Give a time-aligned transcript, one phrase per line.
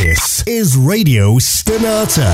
[0.00, 2.32] This is Radio Stenata.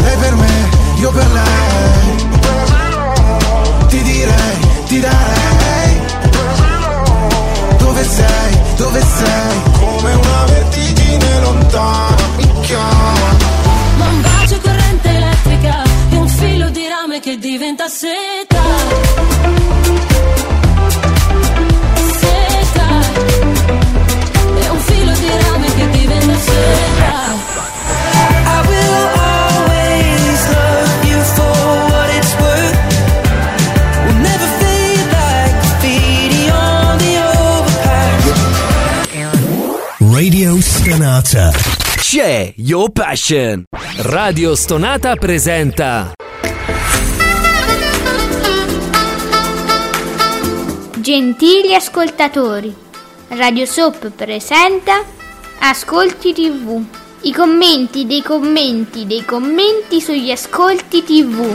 [0.00, 0.68] Lei per me,
[0.98, 2.16] io per lei.
[3.86, 4.56] Ti direi,
[4.86, 6.00] ti darei.
[7.78, 9.62] Dove sei, dove sei?
[9.78, 13.36] Come una vertigine lontana mi chiama.
[13.98, 18.40] Ma un bacio corrente elettrica e un filo di rame che diventa seta.
[18.50, 18.79] Seta.
[40.90, 41.52] Stenata.
[41.96, 43.64] C'è Your Passion.
[43.98, 46.12] Radio Stonata presenta
[50.98, 52.74] Gentili ascoltatori,
[53.28, 55.04] Radio Soap presenta
[55.62, 56.82] Ascolti TV.
[57.20, 61.54] I commenti dei commenti dei commenti sugli ascolti TV.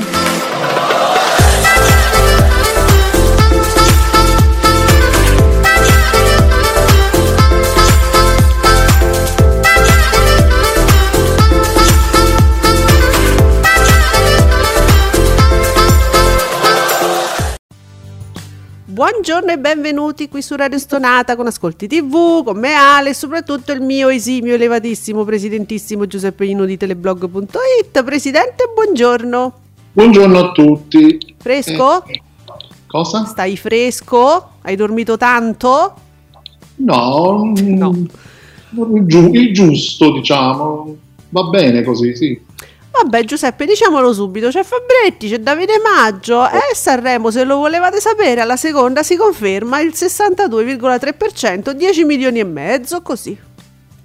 [18.95, 23.73] Buongiorno e benvenuti qui su Radio Stonata con Ascolti TV, con me Ale e soprattutto
[23.73, 28.03] il mio esimio, elevatissimo, presidentissimo Giuseppe Ino di teleblog.it.
[28.05, 29.53] Presidente, buongiorno.
[29.91, 31.35] Buongiorno a tutti.
[31.37, 32.05] Fresco?
[32.05, 32.21] Eh,
[32.87, 33.25] cosa?
[33.25, 34.51] Stai fresco?
[34.61, 35.93] Hai dormito tanto?
[36.75, 37.91] No, No.
[37.91, 40.95] mm, il, giu- il giusto, diciamo.
[41.31, 42.39] Va bene così, sì.
[43.01, 48.39] Vabbè Giuseppe, diciamolo subito, c'è Fabretti, c'è Davide Maggio e Sanremo, se lo volevate sapere,
[48.39, 53.37] alla seconda si conferma il 62,3%, 10 milioni e mezzo, così.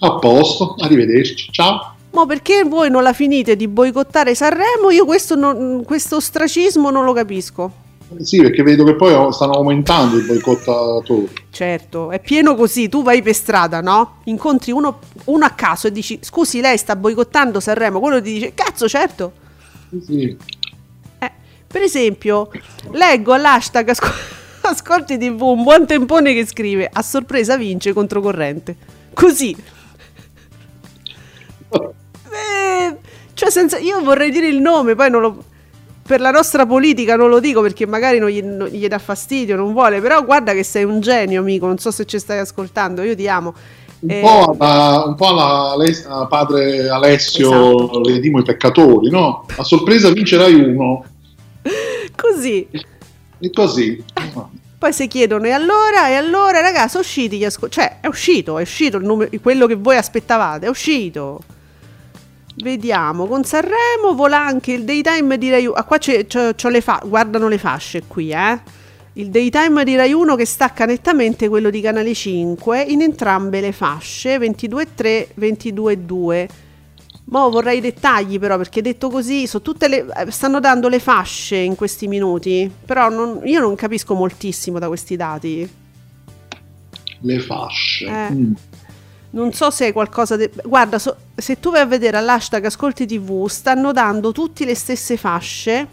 [0.00, 1.52] A posto, arrivederci.
[1.52, 1.94] Ciao.
[2.12, 4.90] Ma perché voi non la finite di boicottare Sanremo?
[4.90, 7.72] Io questo, non- questo ostracismo non lo capisco.
[8.18, 11.28] Sì, perché vedo che poi stanno aumentando i boicottatori.
[11.50, 14.18] Certo, è pieno così, tu vai per strada, no?
[14.24, 18.52] Incontri uno, uno a caso e dici, scusi, lei sta boicottando Sanremo, quello ti dice,
[18.54, 19.32] cazzo, certo.
[19.90, 20.36] Sì, sì.
[21.18, 21.32] Eh,
[21.66, 22.50] per esempio,
[22.92, 28.76] leggo all'hashtag asco- Ascolti TV un buon tempone che scrive, a sorpresa vince controcorrente.
[29.14, 29.56] Così.
[32.32, 32.96] Eh,
[33.34, 35.44] cioè, senza, io vorrei dire il nome, poi non lo...
[36.10, 39.54] Per la nostra politica non lo dico perché magari non gli, non gli dà fastidio,
[39.54, 43.02] non vuole, però guarda che sei un genio, amico, non so se ci stai ascoltando,
[43.02, 43.54] io ti amo.
[44.00, 48.02] Un, Eh, po' alla, un po' alla Ale- a padre Alessio Esatto.
[48.02, 49.46] redimo i peccatori, no?
[49.56, 51.04] A sorpresa vincerai uno.
[52.16, 52.66] Così.
[53.38, 54.02] E così.
[54.78, 57.76] Poi si chiedono, e allora, e allora, ragazzi, sono usciti gli ascolti.
[57.78, 61.40] Cioè, è uscito, è uscito il numero- quello che voi aspettavate, è uscito.
[62.56, 65.74] Vediamo, con Sanremo vola anche il daytime di Rai 1.
[65.76, 68.60] Ah, qua c'è, c'ho- c'ho le fa- guardano le fasce qui, eh.
[69.14, 73.72] Il daytime di Rai 1 che stacca nettamente quello di Canale 5 in entrambe le
[73.72, 76.48] fasce, 22.3, 22.2.
[77.32, 80.98] Mo vorrei i dettagli però perché detto così so tutte le, eh, stanno dando le
[80.98, 85.68] fasce in questi minuti, però non- io non capisco moltissimo da questi dati.
[87.22, 88.06] Le fasce.
[88.06, 88.30] Eh.
[88.32, 88.52] Mm.
[89.32, 93.06] Non so se è qualcosa de- Guarda, so- se tu vai a vedere all'hashtag Ascolti
[93.06, 95.86] TV, stanno dando tutte le stesse fasce.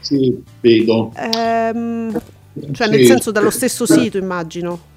[0.00, 1.12] Sì, vedo.
[1.16, 2.12] ehm,
[2.72, 2.92] cioè, Sì.
[2.92, 4.90] nel senso dallo stesso sito, immagino.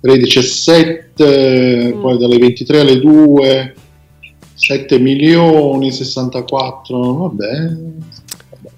[0.00, 2.00] 13 e 7, Mm.
[2.00, 3.74] poi dalle 23 alle 2,
[4.54, 7.76] 7 milioni, 64, vabbè.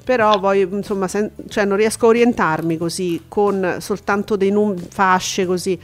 [0.04, 5.46] Però poi, insomma, sen- cioè, non riesco a orientarmi così con soltanto dei num- fasce
[5.46, 5.78] così.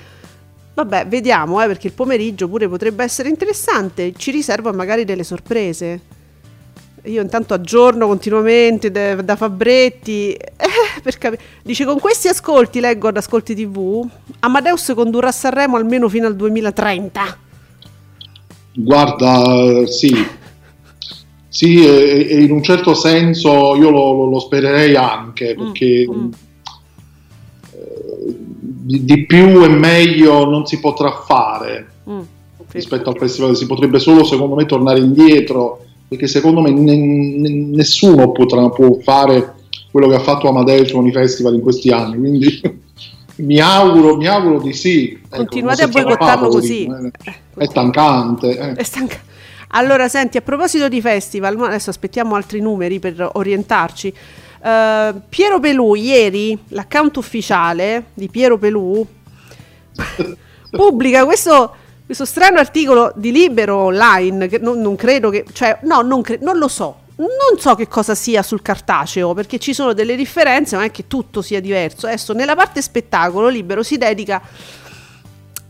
[0.81, 4.15] Vabbè, vediamo, eh, perché il pomeriggio pure potrebbe essere interessante.
[4.17, 6.01] Ci riserva magari delle sorprese.
[7.05, 10.33] Io intanto aggiorno continuamente da, da Fabretti.
[10.33, 14.09] eh, per capi- Dice: Con questi ascolti, leggo ad Ascolti TV.
[14.39, 17.39] Amadeus condurrà Sanremo almeno fino al 2030.
[18.73, 20.15] Guarda, sì,
[21.49, 26.31] sì, e, e in un certo senso io lo, lo- lo spererei anche, perché mm.
[27.73, 28.37] eh,
[28.91, 32.27] di, di più e meglio non si potrà fare Mm, sì.
[32.73, 37.49] rispetto al festival, si potrebbe solo secondo me tornare indietro, perché secondo me ne- ne-
[37.51, 39.55] nessuno potrà, può fare
[39.93, 42.61] quello che ha fatto Amadeus con i festival in questi anni, quindi
[43.37, 45.13] mi auguro, mi auguro di sì.
[45.13, 46.87] Ecco, Continuate a boicottarlo così.
[46.87, 47.39] eh.
[47.57, 48.59] È stancante.
[48.59, 48.73] eh.
[48.73, 49.21] È stanca-
[49.69, 54.13] Allora, senti, a proposito di festival, adesso aspettiamo altri numeri per orientarci.
[54.63, 59.07] Eh, Piero Pelù, ieri, l'account ufficiale di Piero Pelù
[60.71, 61.75] pubblica questo,
[62.05, 66.39] questo strano articolo di Libero online, che non, non credo che, cioè, no, non, cre-
[66.41, 70.77] non lo so, non so che cosa sia sul cartaceo, perché ci sono delle differenze,
[70.77, 72.07] ma è che tutto sia diverso.
[72.07, 74.41] Adesso, nella parte spettacolo, Libero si dedica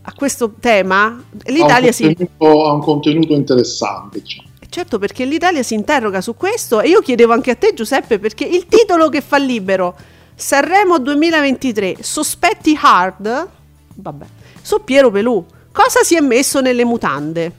[0.03, 1.21] a questo tema.
[1.45, 2.05] L'Italia ha, si...
[2.05, 4.19] un contenuto, ha un contenuto interessante.
[4.21, 4.49] Diciamo.
[4.71, 8.45] Certo, perché l'Italia si interroga su questo e io chiedevo anche a te Giuseppe perché
[8.45, 9.93] il titolo che fa libero
[10.33, 13.49] Sanremo 2023 sospetti hard?
[13.95, 14.25] Vabbè.
[14.61, 17.51] Su Piero Pelù cosa si è messo nelle mutande?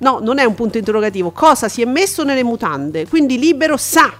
[0.00, 1.30] No non è un punto interrogativo.
[1.30, 3.08] Cosa si è messo nelle mutande?
[3.08, 4.12] Quindi libero sa.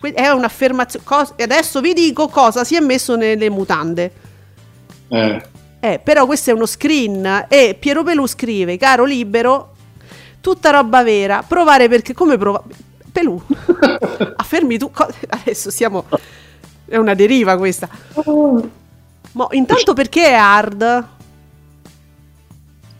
[0.00, 1.04] È un'affermazione.
[1.36, 4.12] E adesso vi dico cosa si è messo nelle mutande.
[5.08, 5.42] Eh,
[5.80, 9.69] eh, però questo è uno screen e Piero Pelù scrive, caro libero,
[10.40, 12.62] tutta roba vera, provare perché come prova
[13.12, 13.40] Pelù.
[14.36, 16.04] Affermi tu co- adesso siamo
[16.86, 17.88] è una deriva questa.
[19.32, 21.06] Mo, intanto perché è hard?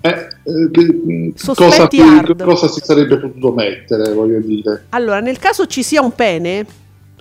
[0.03, 4.87] eh, eh, cosa, cosa si sarebbe potuto mettere, voglio dire.
[4.91, 6.67] Allora, nel caso ci sia un pene,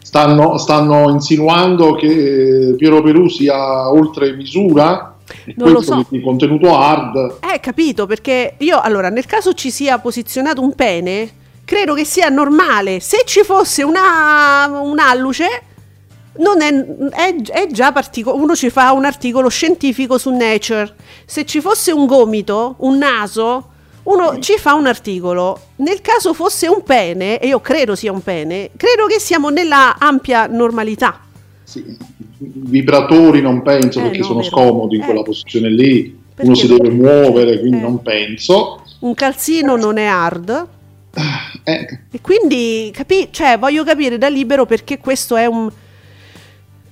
[0.01, 5.18] Stanno, stanno insinuando che Piero Perù sia oltre misura,
[5.56, 6.06] Non lo so.
[6.10, 7.38] di contenuto hard.
[7.54, 11.31] eh, capito, perché io allora, nel caso ci sia posizionato un pene,
[11.66, 13.00] credo che sia normale.
[13.00, 15.64] Se ci fosse una un'alluce
[16.38, 16.74] non è,
[17.12, 18.42] è, è già particolare.
[18.42, 20.96] Uno ci fa un articolo scientifico su Nature.
[21.26, 23.70] Se ci fosse un gomito, un naso,
[24.04, 25.60] uno ci fa un articolo.
[25.78, 29.98] Nel caso fosse un pene, e io credo sia un pene, credo che siamo nella
[30.00, 31.20] ampia normalità.
[31.64, 31.98] Sì,
[32.39, 34.50] vibratori non penso Eh, perché no, sono vero.
[34.50, 35.06] scomodi in Eh.
[35.06, 36.18] quella posizione lì.
[36.33, 37.81] Perché Uno si deve muovere, quindi Eh.
[37.81, 38.81] non penso.
[39.00, 40.68] Un calzino non è hard.
[41.63, 45.69] Eh, E quindi capi- cioè, voglio capire da libero perché questo è un.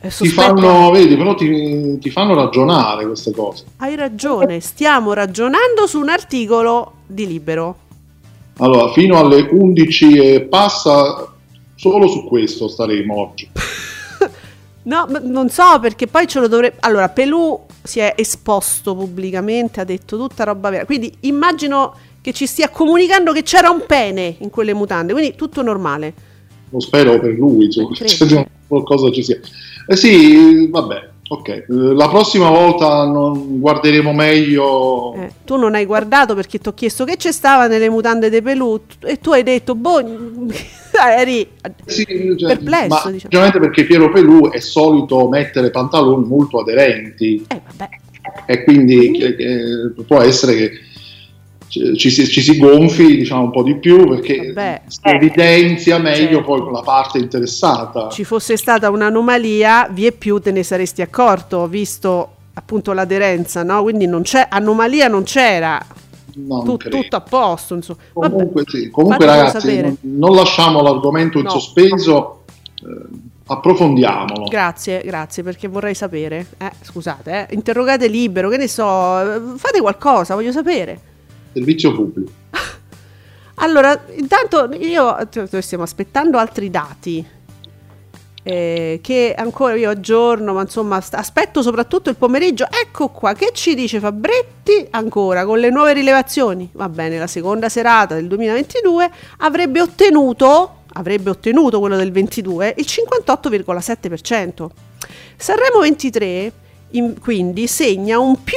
[0.02, 3.64] ti fanno, vedi, però ti, ti fanno ragionare queste cose.
[3.78, 7.78] Hai ragione, stiamo ragionando su un articolo di libero.
[8.58, 11.32] Allora, fino alle 11 e passa,
[11.76, 13.50] solo su questo staremo oggi.
[14.88, 16.78] No, ma non so perché poi ce lo dovrebbe.
[16.80, 20.86] Allora, Pelù si è esposto pubblicamente, ha detto tutta roba vera.
[20.86, 25.62] Quindi immagino che ci stia comunicando che c'era un pene in quelle mutande, quindi tutto
[25.62, 26.14] normale.
[26.70, 28.28] Lo spero per lui, insomma, Credo.
[28.28, 29.38] cioè, qualcosa ci sia.
[29.88, 31.48] Eh sì, vabbè, ok.
[31.50, 35.14] Eh, La prossima volta non guarderemo meglio.
[35.16, 38.42] Eh, tu non hai guardato perché ti ho chiesto che c'è stava nelle mutande di
[38.42, 40.00] Pelù e tu hai detto, boh,
[41.18, 41.48] eri
[41.86, 42.06] Sì,
[42.38, 43.20] cioè, perplesso, diciamo.
[43.20, 47.90] semplicemente perché Piero Pelù è solito mettere pantaloni molto aderenti Eh, vabbè.
[48.46, 50.72] e quindi eh, eh, può essere che
[51.70, 54.82] ci, si, ci si gonfi diciamo un po' di più perché Vabbè.
[54.88, 56.44] si evidenzia meglio Certo.
[56.44, 58.10] poi la parte interessata.
[58.10, 63.84] ci fosse stata un'anomalia, vi e più te ne saresti accorto, visto appunto l'aderenza, no?
[63.84, 65.84] Quindi non c'è anomalia, non c'era,
[66.40, 67.98] Non Tu- tutto a posto, insomma.
[68.14, 68.32] Vabbè.
[68.36, 68.90] Comunque, sì.
[68.92, 71.50] Comunque ragazzi, non, non lasciamo l'argomento in No.
[71.50, 72.44] sospeso,
[72.76, 73.06] eh,
[73.48, 74.44] approfondiamolo.
[74.46, 76.46] Grazie, grazie, perché vorrei sapere.
[76.60, 78.84] Eh, scusate, eh, interrogate libero, che ne so,
[79.20, 81.00] eh, fate qualcosa, voglio sapere.
[81.54, 82.32] Servizio pubblico.
[83.60, 87.26] Allora, intanto io t- stiamo aspettando altri dati.
[88.44, 92.68] eh, che ancora io aggiorno, ma insomma aspetto soprattutto il pomeriggio.
[92.70, 96.70] Ecco qua, che ci dice Fabretti ancora con le nuove rilevazioni?
[96.74, 102.86] Va bene, la seconda serata del 2022 avrebbe ottenuto, avrebbe ottenuto quello del 22, il
[102.88, 104.68] 58,7%.
[105.36, 106.52] Sanremo 23
[106.92, 108.56] in- quindi segna un più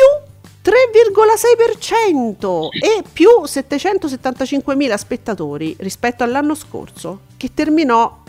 [0.62, 8.22] 3,6% e più 775.000 spettatori rispetto all'anno scorso che terminò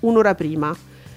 [0.00, 0.74] un'ora prima.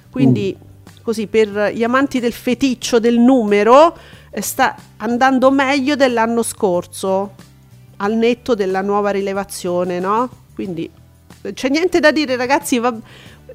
[0.09, 0.55] Quindi
[1.01, 3.95] così per gli amanti del feticcio del numero
[4.31, 7.35] eh, sta andando meglio dell'anno scorso
[7.97, 10.29] al netto della nuova rilevazione, no?
[10.53, 10.89] Quindi
[11.41, 12.95] eh, c'è niente da dire ragazzi, va-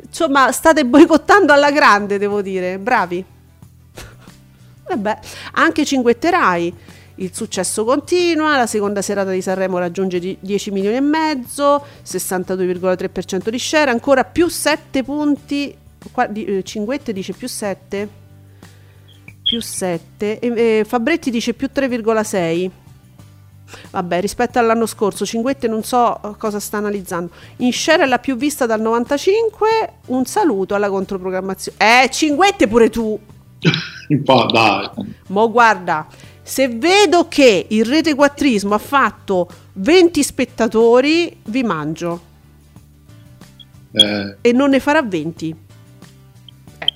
[0.02, 3.24] insomma state boicottando alla grande, devo dire, bravi.
[4.88, 5.18] Vabbè,
[5.52, 6.74] anche cinguetterai.
[7.16, 13.50] Il successo continua, la seconda serata di Sanremo raggiunge di- 10 milioni e mezzo, 62,3%
[13.50, 15.76] di share, ancora più 7 punti,
[16.10, 18.08] qua, di, eh, Cinguette dice più 7,
[19.44, 22.70] più 7, e, e Fabretti dice più 3,6.
[23.90, 27.30] Vabbè, rispetto all'anno scorso, Cinguette non so eh, cosa sta analizzando.
[27.58, 29.68] In share è la più vista dal 95,
[30.06, 31.78] un saluto alla controprogrammazione.
[31.78, 33.18] Eh, Cinguette pure tu!
[34.08, 34.90] Infatti, dai.
[35.28, 36.06] Ma guarda,
[36.44, 42.20] se vedo che il rete quattrismo ha fatto 20 spettatori, vi mangio
[43.92, 45.48] Eh, e non ne farà 20.
[46.78, 46.92] Eh,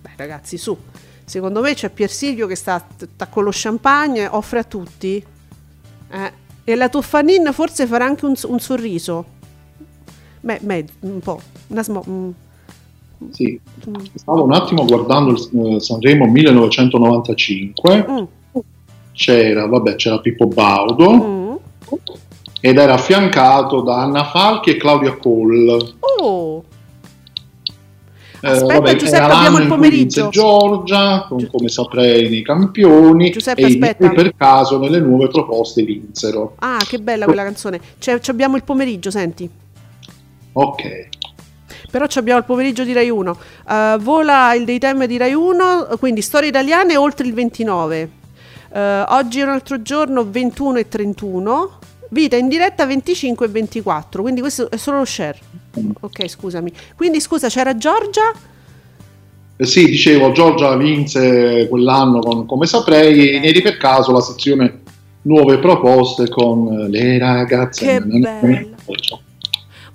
[0.00, 0.76] beh, ragazzi, su.
[1.24, 5.24] Secondo me c'è Pier Silvio che sta, sta con lo champagne, offre a tutti.
[6.10, 6.32] Eh,
[6.68, 9.24] E la Tuffanin forse farà anche un, un sorriso.
[10.40, 11.40] Beh, med- un po'.
[11.68, 12.30] Una smo- mm,
[13.30, 13.58] Sì.
[14.14, 18.06] Stavo un attimo guardando il eh, Sanremo 1995.
[18.08, 18.22] mm,
[19.16, 21.54] C'era, vabbè, c'era Pippo Baudo mm.
[22.60, 25.94] ed era affiancato da Anna Falchi e Claudia Cole.
[26.18, 26.62] Oh,
[28.42, 30.28] Eh, Aspetta, Giuseppe, era abbiamo l'anno il pomeriggio.
[30.28, 34.10] Giorgia, con Giu- come saprei nei campioni, Giuseppe, e aspetta.
[34.10, 36.54] per caso nelle nuove proposte vinsero.
[36.58, 37.80] ah, che bella quella canzone.
[37.98, 39.48] C'è- ci abbiamo il pomeriggio, senti.
[40.52, 41.08] Ok.
[41.90, 43.36] Però abbiamo il pomeriggio di Rai 1.
[43.68, 48.24] Eh, vola il daytime di Rai 1, quindi storie italiane oltre il 29.
[48.76, 51.78] Eh, oggi è un altro giorno, 21 e 31.
[52.10, 54.20] Vita in diretta 25 e 24.
[54.20, 55.38] Quindi questo è solo lo share.
[56.00, 56.70] Ok, scusami.
[56.94, 58.32] Quindi scusa, c'era Giorgia?
[59.56, 64.82] Eh sì, dicevo, Giorgia vinse quell'anno con Come saprei, e ieri per caso la sezione
[65.22, 67.86] nuove proposte con eh, le ragazze.
[67.86, 68.76] Che bella.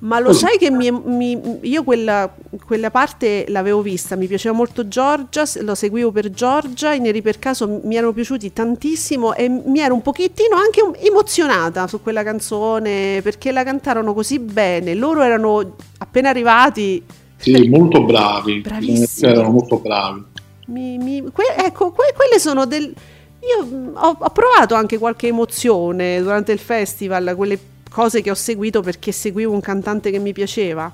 [0.04, 2.34] Ma lo sai che mi- mi- io quella,
[2.66, 7.38] quella parte l'avevo vista, mi piaceva molto Giorgia, lo seguivo per Giorgia, i neri per
[7.38, 13.22] caso mi erano piaciuti tantissimo e mi ero un pochettino anche emozionata su quella canzone
[13.22, 17.04] perché la cantarono così bene, loro erano appena arrivati,
[17.38, 18.62] Sì, molto bravi.
[18.62, 19.32] Bravissimi.
[19.32, 20.24] Erano molto bravi.
[20.68, 22.84] mi- mi- que- ecco, que- quelle sono del...
[22.84, 27.60] Io mm, ho, ho provato anche qualche emozione durante il festival, quelle
[27.92, 30.92] cose che ho seguito perché seguivo un cantante che mi piaceva.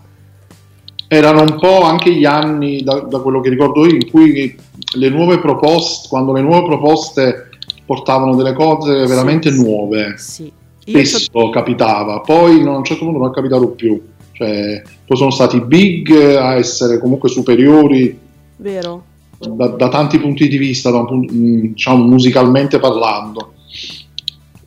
[1.08, 4.58] Erano un po' anche gli anni, da, da quello che ricordo io, in cui
[4.96, 7.50] le nuove proposte, quando le nuove proposte
[7.86, 10.51] portavano delle cose veramente Sì, nuove, Sì.
[10.86, 14.01] Io so- spesso capitava, poi a un certo punto non è capitato più.
[14.32, 18.18] Cioè, poi sono stati big a essere comunque superiori
[18.58, 19.04] vero.
[19.39, 23.54] da, da tanti punti di vista, da mm, diciamo musicalmente parlando.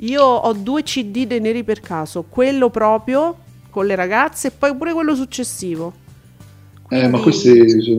[0.03, 3.37] Io ho due CD dei Neri per caso, quello proprio
[3.71, 5.93] con le ragazze e poi pure quello successivo.
[6.89, 7.99] Eh, ma Quindi- questi,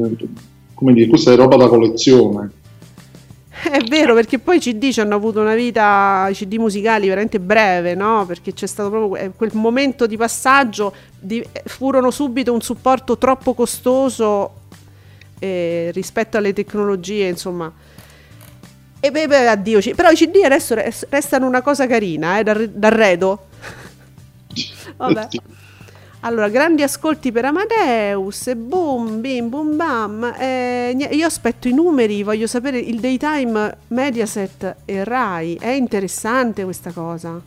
[0.74, 2.52] come dire, questa è roba da collezione.
[3.72, 7.40] È vero, perché poi i CD ci hanno avuto una vita, i CD musicali veramente
[7.40, 8.26] breve, no?
[8.26, 13.54] Perché c'è stato proprio que- quel momento di passaggio, di- furono subito un supporto troppo
[13.54, 14.54] costoso
[15.38, 17.72] eh, rispetto alle tecnologie, insomma.
[19.04, 19.80] E beh, beh, addio.
[19.96, 23.48] Però i CD adesso res- restano una cosa carina, eh, d'arre- d'arredo.
[24.98, 25.28] Vabbè.
[26.24, 30.36] Allora, grandi ascolti per Amadeus, e boom, bim, boom, bam.
[30.38, 35.56] eh, io aspetto i numeri, voglio sapere il daytime Mediaset e Rai.
[35.56, 37.42] È interessante questa cosa.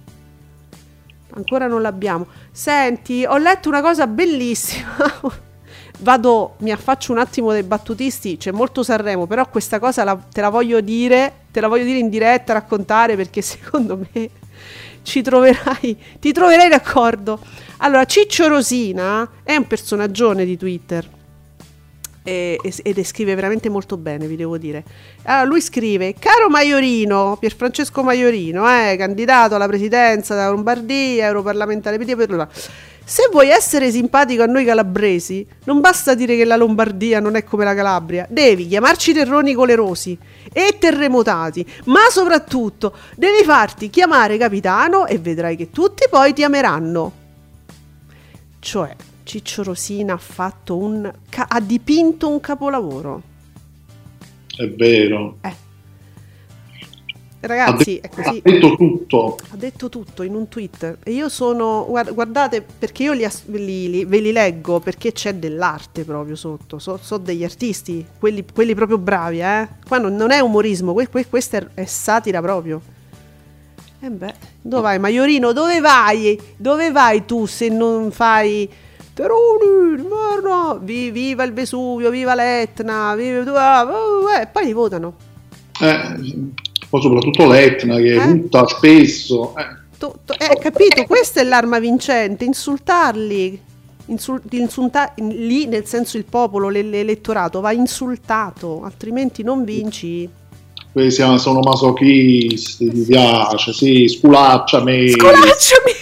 [1.37, 2.27] Ancora non l'abbiamo.
[2.51, 4.89] Senti, ho letto una cosa bellissima.
[6.01, 10.41] Vado, mi affaccio un attimo dai battutisti, c'è molto Sanremo, però questa cosa la- te
[10.41, 14.31] la voglio dire, te la voglio dire in diretta, raccontare, perché secondo me
[15.03, 17.39] ci troverai, ti troverai d'accordo.
[17.79, 21.09] Allora, Ciccio Rosina è un personaggione di Twitter
[22.25, 24.83] e, ed scrive veramente molto bene, vi devo dire.
[25.25, 32.15] Allora, lui scrive: Caro Maiorino, Pierfrancesco Maiorino, eh, candidato alla presidenza da Lombardia, europarlamentare PD,
[32.15, 32.49] bla bla.
[33.07, 37.45] Se vuoi essere simpatico a noi calabresi, non basta dire che la Lombardia non è
[37.45, 40.17] come la Calabria, devi chiamarci terroni colerosi
[40.51, 47.13] e terremotati, ma soprattutto devi farti chiamare capitano e vedrai che tutti poi ti ameranno.
[48.59, 53.23] Cioè, Ciccio Rosina ha fatto un ha dipinto un capolavoro.
[54.57, 55.37] È vero.
[55.43, 55.64] Eh.
[57.45, 58.41] Ha, Ragazzi, de- è ha così.
[58.43, 59.37] detto tutto.
[59.51, 60.99] Ha detto tutto in un tweet.
[61.03, 65.35] E io sono guard- guardate perché io li li- li- ve li leggo perché c'è
[65.35, 66.79] dell'arte proprio sotto.
[66.79, 69.69] So, so degli artisti quelli, quelli proprio bravi eh.
[69.87, 72.81] Qua non, non è umorismo que- que- questa è, è satira proprio.
[74.01, 75.53] E beh dove vai Maiorino?
[75.53, 76.39] Dove vai?
[76.57, 78.69] Dove vai tu se non fai
[79.15, 80.03] Teroni,
[80.43, 85.15] no, vi- viva il Vesuvio, viva l'Etna, viva, oh, eh, poi li votano.
[85.81, 86.51] Eh,
[86.95, 88.27] poi soprattutto l'Etna che Eh?
[88.37, 89.53] butta spesso.
[89.57, 91.05] Eh, Tu- tu- eh, capito?
[91.05, 93.61] Questa è l'arma vincente, insultarli.
[94.07, 100.29] Insul- insulta- lì nel senso il popolo, l'e- l'elettorato va insultato, altrimenti non vinci.
[100.93, 105.09] quelli siamo- sono masochisti, mi piace, sì, sculacciami.
[105.09, 105.93] Scolacciami!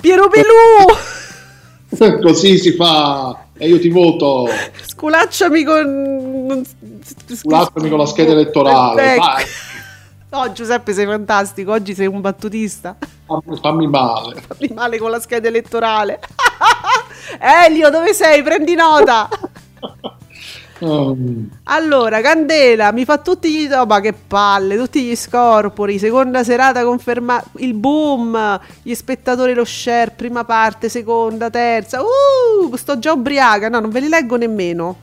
[0.00, 2.20] Piero Pelù!
[2.20, 3.46] Così si fa.
[3.56, 4.46] E io ti voto.
[4.88, 6.33] Sculacciami con...
[7.34, 9.14] Sculacciami con la scheda elettorale.
[9.14, 9.24] Ecco.
[10.34, 12.96] No, Giuseppe sei fantastico, oggi sei un battutista.
[13.24, 14.42] fammi, fammi male.
[14.48, 16.18] Fammi male con la scheda elettorale.
[17.38, 18.42] Elio, dove sei?
[18.42, 19.28] Prendi nota.
[20.80, 26.42] Um, Allora, Candela mi fa tutti gli no, ma che palle, tutti gli scorpori, seconda
[26.42, 32.00] serata confermata, il boom, gli spettatori lo share, prima parte, seconda, terza.
[32.02, 34.96] Uh, sto già ubriaca, no, non ve li leggo nemmeno.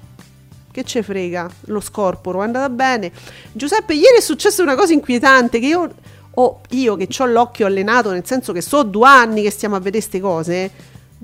[0.72, 3.12] Che ce frega, lo scorporo, è andata bene.
[3.51, 5.94] Giuseppe, ieri è successa una cosa inquietante che io
[6.34, 9.80] o io che ho l'occhio allenato, nel senso che so due anni che stiamo a
[9.80, 10.72] vedere queste cose,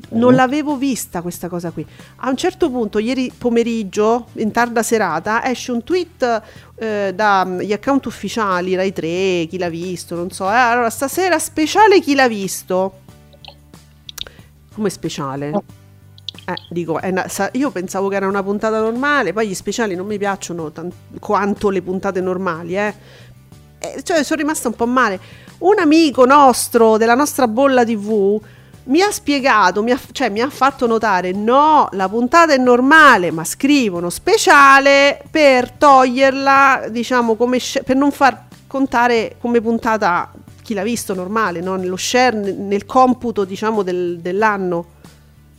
[0.09, 1.85] non l'avevo vista questa cosa qui.
[2.17, 6.41] A un certo punto, ieri pomeriggio, in tarda serata, esce un tweet
[6.75, 10.49] eh, dagli account ufficiali, Rai 3, chi l'ha visto, non so.
[10.49, 13.05] eh, allora, stasera speciale chi l'ha visto.
[14.73, 15.76] Come speciale?
[16.49, 20.05] Eh, dico, una- sa- io pensavo che era una puntata normale, poi gli speciali non
[20.07, 20.89] mi piacciono tan-
[21.19, 22.93] quanto le puntate normali, eh.
[23.79, 25.19] Eh, cioè, sono rimasta un po' male.
[25.59, 28.39] Un amico nostro della nostra bolla TV
[28.85, 33.29] mi ha spiegato, mi ha, cioè mi ha fatto notare, no, la puntata è normale,
[33.31, 40.31] ma scrivono speciale per toglierla, diciamo, come per non far contare come puntata
[40.63, 41.75] chi l'ha visto normale, no?
[41.75, 44.95] nello share, nel, nel computo, diciamo, del- dell'anno.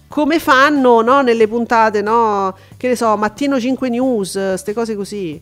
[0.09, 2.55] Come fanno, no, nelle puntate, no?
[2.77, 5.41] Che ne so, Mattino 5 News, queste cose così.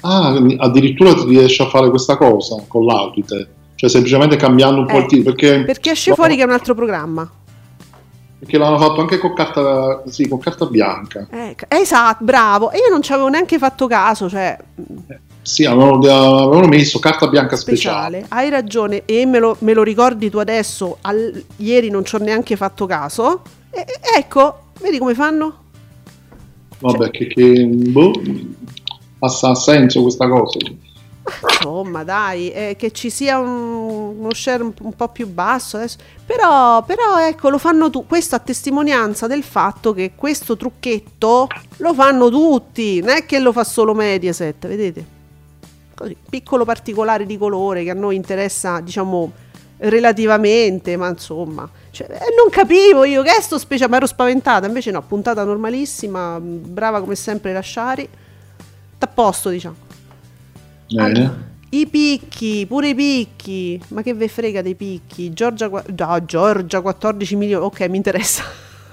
[0.00, 4.96] ah, addirittura ti riesci a fare questa cosa con l'audite, cioè semplicemente cambiando un po'
[4.96, 5.34] Eh, il titolo.
[5.36, 7.30] Perché, Perché esce fuori che è un altro programma.
[8.38, 11.26] perché l'hanno fatto anche con carta, sì, con carta bianca.
[11.30, 12.70] Eh, esatto, bravo.
[12.70, 14.56] E io non ci avevo neanche fatto caso, cioè,
[15.42, 15.96] Sì, avevano,
[16.44, 18.20] avevano messo carta bianca speciale.
[18.20, 18.26] speciale.
[18.42, 20.96] Hai ragione, e me lo, me lo ricordi tu adesso.
[21.02, 23.42] al- ieri non ci ho neanche fatto caso.
[23.70, 25.64] E, ecco, vedi come fanno?
[26.80, 28.12] Vabbè, che, che boh,
[29.20, 30.58] ha senso questa cosa.
[31.42, 35.98] Insomma, dai, eh, che ci sia un- uno share un, un po' più basso adesso.
[36.24, 38.06] Però, però, ecco, lo fanno tu.
[38.06, 41.48] Questo a testimonianza del fatto che questo trucchetto
[41.78, 43.00] lo fanno tutti.
[43.00, 45.16] Non è che lo fa solo Mediaset, vedete?
[45.94, 49.32] Così, piccolo particolare di colore che a noi interessa, diciamo,
[49.78, 51.68] relativamente, ma insomma.
[51.98, 54.68] Cioè, eh, non capivo io che è sto speciale, ma ero spaventata.
[54.68, 58.08] Invece no, puntata normalissima, brava come sempre Lasciari.
[58.96, 59.74] T'apposto, diciamo.
[60.88, 61.46] Bene.
[61.70, 63.82] I picchi, pure i picchi.
[63.88, 65.32] Ma che ve frega dei picchi?
[65.32, 67.64] Giorgia, no, Giorgia 14 milioni.
[67.64, 68.44] Ok, mi interessa.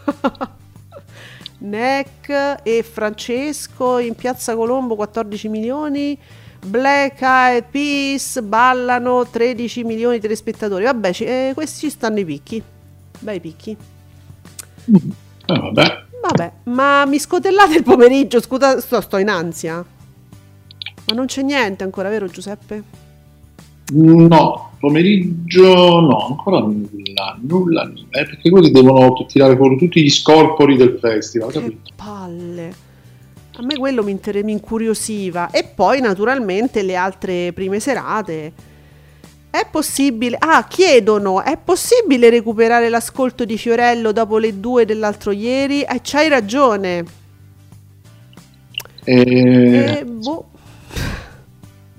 [1.59, 6.17] Neck e Francesco in Piazza Colombo 14 milioni.
[6.65, 10.85] Black Eyed Peas ballano 13 milioni di telespettatori.
[10.85, 12.63] Vabbè, ci- eh, questi ci stanno i picchi.
[13.19, 13.71] Bei picchi.
[14.85, 16.03] Eh, vabbè.
[16.21, 19.75] Vabbè, ma mi scotellate il pomeriggio, scusa, sto, sto in ansia.
[19.75, 22.83] Ma non c'è niente ancora, vero Giuseppe?
[23.93, 28.09] No, pomeriggio no, ancora nulla, nulla, nulla.
[28.09, 31.91] Eh, perché quelli devono tirare fuori tutti gli scorpori del festival, Che capito?
[31.95, 32.73] palle.
[33.57, 35.51] A me quello mi, inter- mi incuriosiva.
[35.51, 38.51] E poi, naturalmente, le altre prime serate.
[39.55, 40.35] È possibile.
[40.37, 45.81] Ah, chiedono: è possibile recuperare l'ascolto di Fiorello dopo le due dell'altro ieri?
[45.83, 47.05] Eh, c'hai ragione.
[49.05, 50.49] E, E boh,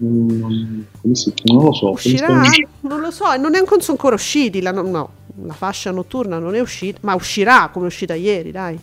[0.02, 1.60] mm, come si chiama?
[1.60, 1.90] Non lo so.
[1.90, 2.58] uscirà?
[2.80, 4.60] Non lo so, non è non sono ancora usciti.
[4.60, 5.10] La, no, no,
[5.44, 8.78] la fascia notturna non è uscita, ma uscirà come è uscita ieri, dai.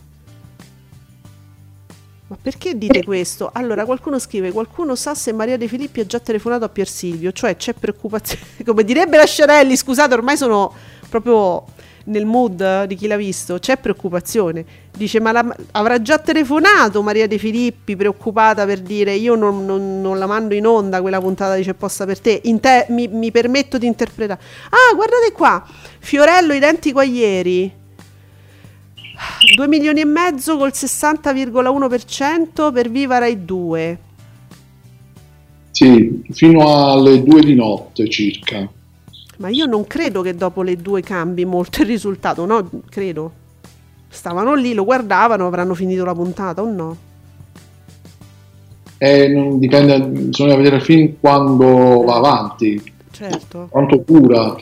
[2.33, 3.51] Ma perché dite questo?
[3.53, 7.31] Allora, qualcuno scrive: Qualcuno sa se Maria De Filippi ha già telefonato a Pier Silvio?
[7.31, 8.41] Cioè, c'è preoccupazione.
[8.65, 10.73] Come direbbe la Sciarelli, scusate, ormai sono
[11.09, 11.63] proprio
[12.05, 13.59] nel mood di chi l'ha visto.
[13.59, 14.65] C'è preoccupazione.
[14.97, 20.01] Dice: Ma la- avrà già telefonato Maria De Filippi, preoccupata per dire: Io non, non-
[20.01, 22.41] non la mando in onda quella puntata di C'è posta per te.
[22.59, 24.41] Te- mi, mi permetto di interpretare.
[24.71, 25.63] Ah, guardate qua:
[25.99, 27.81] Fiorello identico a ieri.
[29.55, 33.99] 2 milioni e mezzo col 60,1% per Viva Rai 2.
[35.71, 38.67] Sì, fino alle due di notte circa.
[39.37, 42.69] Ma io non credo che dopo le due cambi molto il risultato, no?
[42.89, 43.31] Credo.
[44.07, 46.97] Stavano lì, lo guardavano, avranno finito la puntata o no?
[48.99, 53.67] E non dipende, bisogna vedere fin quando va avanti, Certo.
[53.69, 54.55] quanto cura.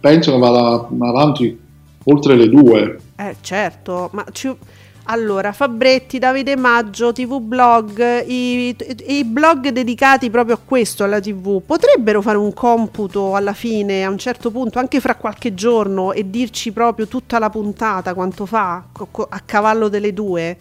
[0.00, 1.58] Penso che vada avanti
[2.04, 2.98] oltre le due.
[3.20, 4.56] Eh, certo, ma ci-
[5.04, 8.74] allora, Fabretti, Davide Maggio, TV Blog, i,
[9.08, 14.08] i blog dedicati proprio a questo, alla TV, potrebbero fare un computo alla fine, a
[14.08, 18.84] un certo punto, anche fra qualche giorno, e dirci proprio tutta la puntata, quanto fa,
[19.28, 20.56] a cavallo delle due?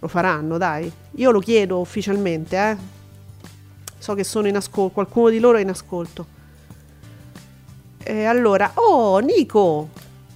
[0.00, 0.90] Lo faranno, dai.
[1.12, 2.76] Io lo chiedo ufficialmente, eh.
[3.96, 6.26] So che sono in ascolto, qualcuno di loro è in ascolto.
[8.02, 9.88] E allora, oh, Nico,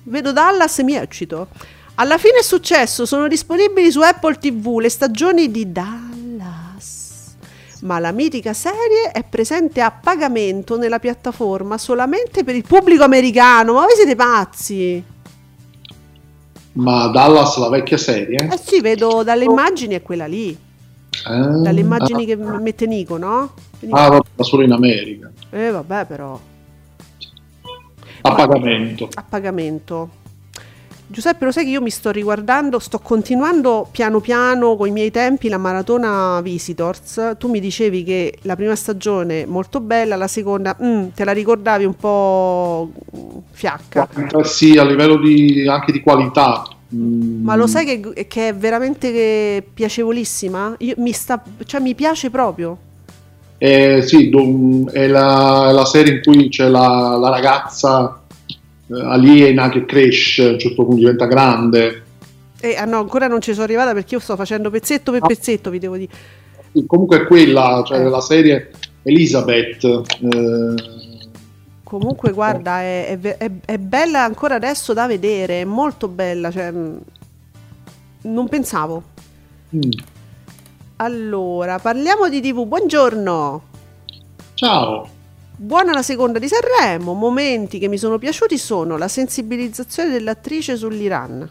[0.04, 1.48] vedo Dallas e mi eccito.
[1.96, 7.34] Alla fine è successo, sono disponibili su Apple TV le stagioni di Dallas.
[7.82, 13.74] Ma la mitica serie è presente a pagamento nella piattaforma solamente per il pubblico americano.
[13.74, 15.04] Ma voi siete pazzi?
[16.72, 18.48] Ma Dallas, la vecchia serie?
[18.50, 20.50] Eh sì, vedo dalle immagini è quella lì.
[20.50, 23.54] Eh, Dalle immagini ah, che mette Nico, no?
[23.78, 25.30] Quindi- Ah, vabbè, solo in America.
[25.50, 26.38] Eh vabbè però.
[28.26, 29.08] A pagamento.
[29.14, 30.22] a pagamento.
[31.06, 35.10] Giuseppe, lo sai che io mi sto riguardando, sto continuando piano piano con i miei
[35.10, 37.34] tempi la maratona Visitors.
[37.38, 41.84] Tu mi dicevi che la prima stagione molto bella, la seconda mm, te la ricordavi
[41.84, 42.90] un po'
[43.50, 44.08] fiacca.
[44.16, 46.64] Eh, Sì, a livello di, anche di qualità.
[46.94, 50.74] Mm, Ma lo sai che, che è veramente piacevolissima?
[50.78, 52.78] Io, mi, sta, cioè, mi piace proprio.
[53.66, 54.28] Eh, sì,
[54.92, 58.20] è la, la serie in cui c'è la, la ragazza
[58.88, 62.02] eh, aliena che cresce, a un certo punto diventa grande.
[62.60, 65.26] E, ah no, ancora non ci sono arrivata perché io sto facendo pezzetto per Ah.
[65.28, 66.12] pezzetto, vi devo dire.
[66.74, 68.08] Sì, Comunque è quella, cioè Eh.
[68.10, 68.70] la serie
[69.02, 69.82] Elizabeth.
[69.84, 70.74] eh,
[71.82, 76.50] Comunque, guarda, è, è è- bella ancora adesso da vedere, è molto bella.
[76.50, 76.98] Cioè, mh,
[78.24, 79.02] non pensavo.
[79.74, 79.80] mm.
[81.04, 82.64] Allora, parliamo di TV.
[82.64, 83.62] Buongiorno.
[84.54, 85.08] Ciao.
[85.54, 87.12] Buona la seconda di Sanremo.
[87.12, 91.46] Momenti che mi sono piaciuti sono la sensibilizzazione dell'attrice sull'Iran.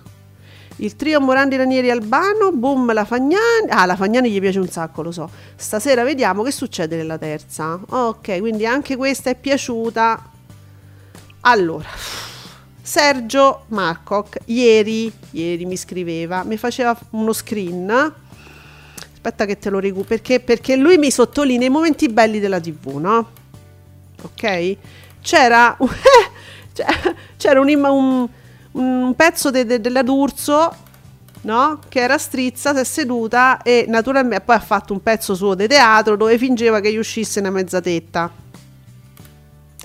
[0.78, 3.70] Il trio Morandi Ranieri Albano, boom la Fagnani.
[3.70, 5.30] Ah, la Fagnani gli piace un sacco, lo so.
[5.56, 7.80] Stasera vediamo che succede nella terza.
[7.90, 10.32] Ok, quindi anche questa è piaciuta.
[11.42, 11.90] Allora,
[12.82, 18.14] Sergio Marcoc ieri, ieri mi scriveva, mi faceva uno screen.
[19.26, 22.98] Aspetta che te lo recupero perché, perché lui mi sottolinea i momenti belli della TV,
[22.98, 23.30] no?
[24.22, 24.76] Ok?
[25.22, 25.78] C'era,
[27.38, 28.28] c'era un, un-
[28.74, 30.76] un pezzo de- de- della D'Urso,
[31.44, 31.80] no?
[31.88, 35.68] Che era strizza, si è seduta e naturalmente poi ha fatto un pezzo suo di
[35.68, 38.30] teatro dove fingeva che gli uscisse una mezza tetta.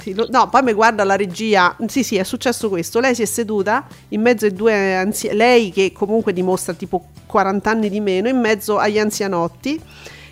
[0.01, 1.77] Sì, lo- no, poi mi guarda la regia.
[1.87, 3.01] Sì, sì, è successo questo.
[3.01, 5.37] Lei si è seduta in mezzo ai due anziani.
[5.37, 9.81] Lei, che comunque dimostra tipo 40 anni di meno, in mezzo agli anzianotti.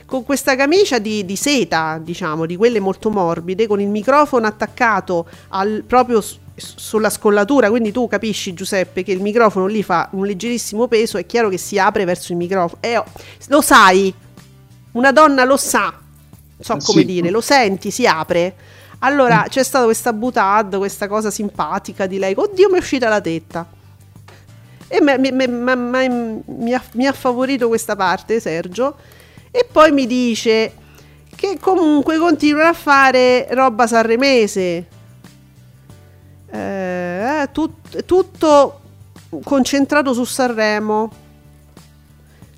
[0.06, 5.26] Con questa camicia di, di seta, diciamo, di quelle molto morbide, con il microfono attaccato
[5.48, 7.68] al- proprio s- sulla scollatura.
[7.68, 11.18] Quindi tu capisci, Giuseppe, che il microfono lì fa un leggerissimo peso.
[11.18, 12.80] È chiaro che si apre verso il microfono.
[12.82, 13.04] E, oh,
[13.48, 14.14] lo sai,
[14.92, 15.92] una donna lo sa,
[16.60, 17.04] so Eh, come sì.
[17.04, 18.54] dire, lo senti, si apre.
[19.00, 22.34] Allora c'è stata questa butad, questa cosa simpatica di lei.
[22.36, 23.66] Oddio, mi è uscita la tetta.
[24.88, 25.46] E me- me-
[26.46, 28.96] mi, ha, mi ha favorito questa parte, Sergio.
[29.50, 30.72] E poi mi dice
[31.34, 34.86] che comunque continuano a fare roba sanremese.
[36.50, 38.80] Eh, tut- tutto
[39.42, 41.24] concentrato su Sanremo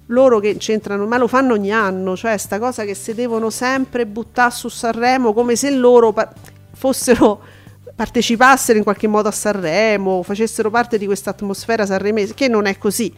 [0.09, 4.07] loro che c'entrano, ma lo fanno ogni anno, cioè sta cosa che si devono sempre
[4.07, 6.33] buttare su Sanremo come se loro pa-
[6.75, 7.41] fossero
[7.95, 12.79] partecipassero in qualche modo a Sanremo, facessero parte di questa atmosfera sanremese, che non è
[12.79, 13.13] così.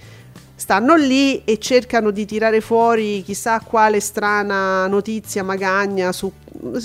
[0.55, 6.31] Stanno lì e cercano di tirare fuori chissà quale strana notizia magagna su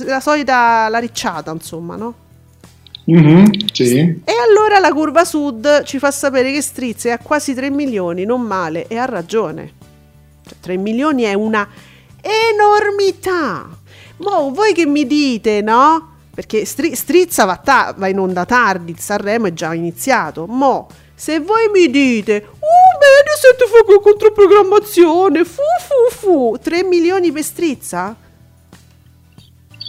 [0.06, 2.14] la solita la ricciata, insomma, no?
[3.06, 3.98] Mhm, sì.
[3.98, 8.26] E allora la curva sud ci fa sapere che Strizza è a quasi 3 milioni,
[8.26, 9.72] non male, e ha ragione.
[10.48, 11.68] Cioè, 3 milioni è una
[12.22, 13.68] enormità.
[14.18, 16.14] Mo voi che mi dite, no?
[16.34, 20.46] Perché Stri- Strizza va, ta- va in onda tardi, il Sanremo è già iniziato.
[20.48, 22.66] Mo, se voi mi dite, uh,
[23.00, 28.16] Mediaset fa con controprogrammazione, fu fu fu, 3 milioni per Strizza?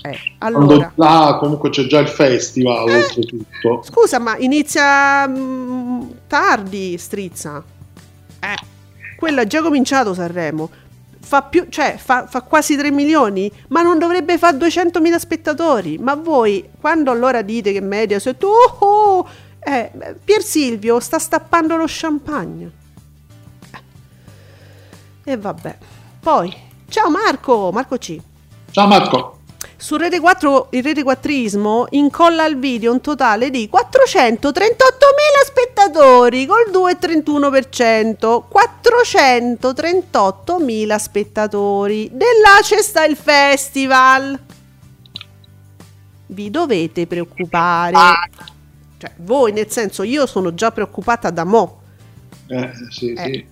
[0.03, 0.93] Eh, allora...
[0.95, 3.03] là comunque c'è già il festival, Eh.
[3.03, 3.83] oltretutto.
[3.83, 7.63] Scusa, ma inizia mm, tardi Strizza.
[8.39, 8.55] Eh,
[9.17, 10.71] quello ha già cominciato Sanremo.
[11.19, 15.99] Fa, più, cioè, fa, fa quasi 3 milioni, ma non dovrebbe fare 200.000 spettatori.
[15.99, 19.91] Ma voi, quando allora dite che Mediaset, oh, oh, eh,
[20.25, 22.71] Pier Silvio sta stappando lo champagne.
[25.25, 25.33] Eh.
[25.33, 25.79] E vabbè.
[26.21, 26.55] Poi,
[26.89, 28.17] ciao Marco, Marco C.
[28.71, 29.36] Ciao Marco.
[29.79, 34.55] Su Rete 4 il Rete 4ismo incolla al video un totale di 438.000
[35.45, 38.45] spettatori col 2,31%.
[38.51, 42.09] 438.000 spettatori.
[42.11, 44.39] Della c'è sta il festival.
[46.29, 47.97] Vi dovete preoccupare.
[48.99, 51.81] Cioè, voi nel senso io sono già preoccupata da mo'.
[52.49, 53.25] Eh, sì, Eh.
[53.25, 53.47] sì.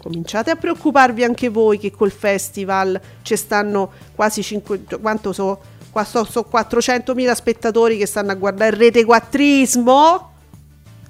[0.00, 6.04] Cominciate a preoccuparvi anche voi che col festival ci stanno quasi 5 quanto so, qua
[6.04, 10.32] so, so 400.000 spettatori che stanno a guardare il rete quattrismo.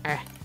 [0.01, 0.37] Eh.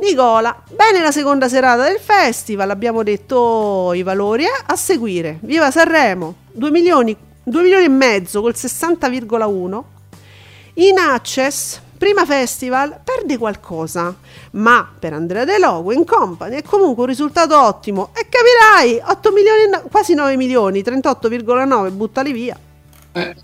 [0.00, 4.62] Nicola, bene la seconda serata del festival, abbiamo detto i valori, eh?
[4.66, 5.38] a seguire.
[5.40, 9.82] Viva Sanremo, 2 milioni, 2 milioni e mezzo col 60,1.
[10.74, 14.14] In Access, prima festival, perde qualcosa,
[14.52, 18.10] ma per Andrea De Logo in Company è comunque un risultato ottimo.
[18.14, 22.56] E capirai, 8 milioni, e no- quasi 9 milioni, 38,9, buttali via.
[23.12, 23.36] Eh.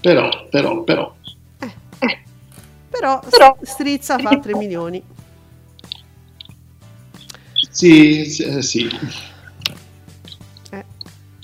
[0.00, 1.14] Però, però, però.
[2.90, 5.02] Però, Però- Strizza fa 3 milioni.
[7.70, 8.90] Sì, sì, eh, sì.
[10.70, 10.84] Eh.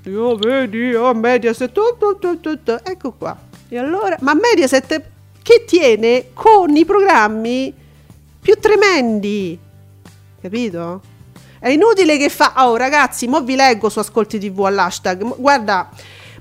[0.04, 2.76] Io vedi, oh, Mediaset, tu, tu, tu, tu, tu.
[2.82, 3.36] ecco qua.
[3.68, 5.02] E allora, ma Mediaset
[5.48, 7.72] che tiene con i programmi
[8.38, 9.58] più tremendi,
[10.42, 11.00] capito?
[11.58, 15.88] È inutile che fa, oh ragazzi, mo vi leggo su Ascolti TV all'hashtag, guarda,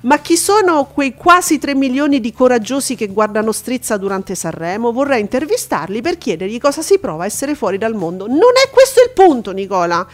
[0.02, 4.92] ma chi sono quei quasi 3 milioni di coraggiosi che guardano Strizza durante Sanremo?
[4.92, 8.28] Vorrei intervistarli per chiedergli cosa si prova a essere fuori dal mondo.
[8.28, 10.06] Non è questo il punto, Nicola.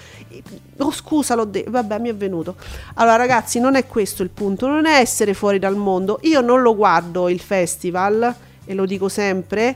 [0.78, 1.72] Oh, scusa, l'ho detto.
[1.72, 2.56] Vabbè, mi è venuto.
[2.94, 4.68] Allora, ragazzi, non è questo il punto.
[4.68, 6.20] Non è essere fuori dal mondo.
[6.22, 8.34] Io non lo guardo il festival,
[8.66, 9.76] e lo dico sempre,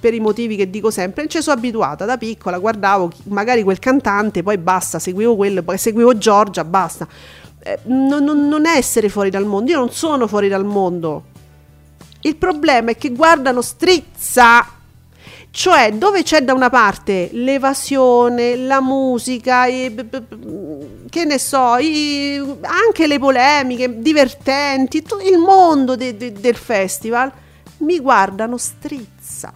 [0.00, 1.28] per i motivi che dico sempre.
[1.28, 6.16] Ci sono abituata da piccola, guardavo magari quel cantante, poi basta, seguivo quello, poi seguivo
[6.16, 7.06] Giorgia, basta.
[7.62, 9.70] Eh, non, non- non essere fuori dal mondo.
[9.70, 11.24] Io non sono fuori dal mondo.
[12.22, 14.66] Il problema è che guardano strizza.
[15.52, 19.92] Cioè, dove c'è da una parte l'evasione, la musica, i-
[21.10, 27.32] che ne so, i- anche le polemiche divertenti, il mondo de- de- del festival,
[27.80, 29.52] mi guardano strizza.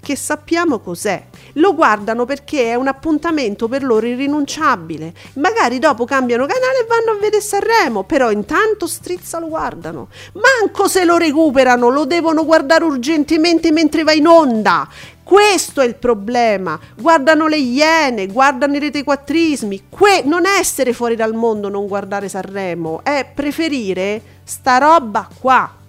[0.00, 1.20] Che sappiamo cos'è.
[1.54, 5.12] Lo guardano perché è un appuntamento per loro irrinunciabile.
[5.34, 10.08] Magari dopo cambiano canale e vanno a vedere Sanremo, però intanto strizza lo guardano.
[10.34, 14.88] Manco se lo recuperano, lo devono guardare urgentemente mentre va in onda.
[15.24, 16.78] Questo è il problema.
[16.94, 19.86] Guardano le iene, guardano i retequattrismi.
[19.88, 25.84] Que- non essere fuori dal mondo non guardare Sanremo, è preferire sta roba qua.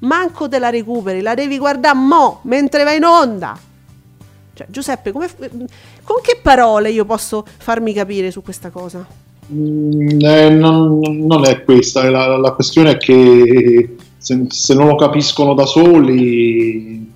[0.00, 3.58] Manco te la recuperi, la devi guardare mo, mentre vai in onda.
[4.54, 5.28] Cioè, Giuseppe, come
[6.02, 9.06] con che parole io posso farmi capire su questa cosa?
[9.52, 14.96] Mm, eh, non, non è questa, la, la questione è che se, se non lo
[14.96, 17.10] capiscono da soli,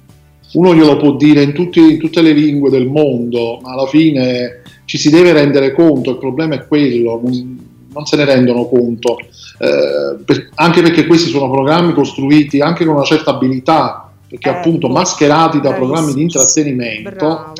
[0.54, 4.62] uno glielo può dire in, tutti- in tutte le lingue del mondo, ma alla fine
[4.84, 9.18] ci si deve rendere conto, il problema è quello, non, non se ne rendono conto,
[9.18, 14.59] eh, per- anche perché questi sono programmi costruiti anche con una certa abilità, perché Ecco.
[14.59, 17.11] appunto mascherati da programmi di intrattenimento.
[17.11, 17.52] Bravo.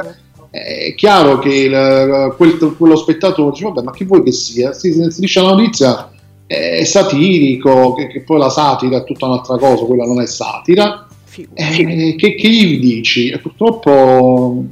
[0.51, 4.73] È chiaro che il- quel- quello spettatore dice: Vabbè, ma che vuoi che sia?
[4.75, 6.11] Si, si dice la notizia
[6.47, 11.07] è satirico, che, che poi la satira è tutta un'altra cosa, quella non è satira.
[11.55, 13.31] Eh, che, che gli dici?
[13.31, 14.65] E purtroppo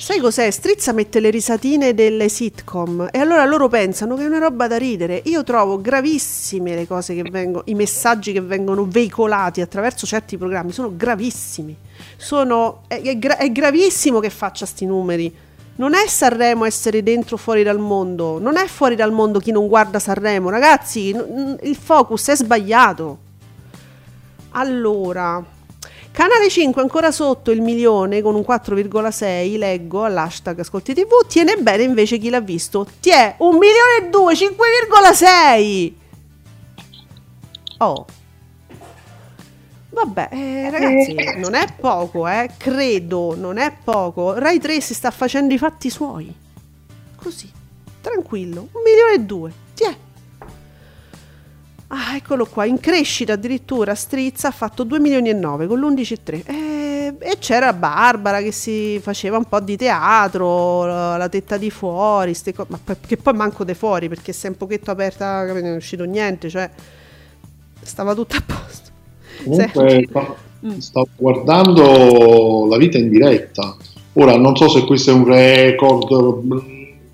[0.00, 0.50] Sai cos'è?
[0.50, 4.78] Strizza mette le risatine delle sitcom e allora loro pensano che è una roba da
[4.78, 5.20] ridere.
[5.26, 10.72] Io trovo gravissime le cose che vengono, i messaggi che vengono veicolati attraverso certi programmi,
[10.72, 11.76] sono gravissimi.
[12.16, 15.34] Sono, è, è è gravissimo che faccia sti numeri.
[15.76, 19.52] Non è Sanremo essere dentro o fuori dal mondo, non è fuori dal mondo chi
[19.52, 23.18] non guarda Sanremo, ragazzi, n- n- il focus è sbagliato.
[24.52, 25.44] Allora,
[26.12, 31.84] Canale 5 ancora sotto il milione con un 4,6, leggo all'hashtag Ascolti TV, tiene bene
[31.84, 32.86] invece chi l'ha visto.
[32.98, 35.92] Tiè, un milione e due, 5,6!
[37.78, 38.04] Oh.
[39.90, 44.34] Vabbè, eh, ragazzi, non è poco, eh, credo, non è poco.
[44.38, 46.34] Rai 3 si sta facendo i fatti suoi.
[47.16, 47.50] Così,
[48.00, 49.96] tranquillo, un milione e due, tiè.
[51.92, 56.42] Ah, eccolo qua, in crescita addirittura Strizza ha fatto 2 milioni e 9 con l'11,3
[56.46, 61.68] e, e c'era Barbara che si faceva un po' di teatro, la, la tetta di
[61.68, 64.92] fuori, ste co- ma poi- che poi manco de fuori perché se è un pochetto
[64.92, 66.70] aperta capito, non è uscito niente, cioè
[67.82, 68.90] stava tutto a posto.
[69.42, 70.06] comunque
[70.62, 70.76] Mm.
[70.76, 73.74] stavo guardando la vita in diretta.
[74.12, 76.10] Ora non so se questo è un record,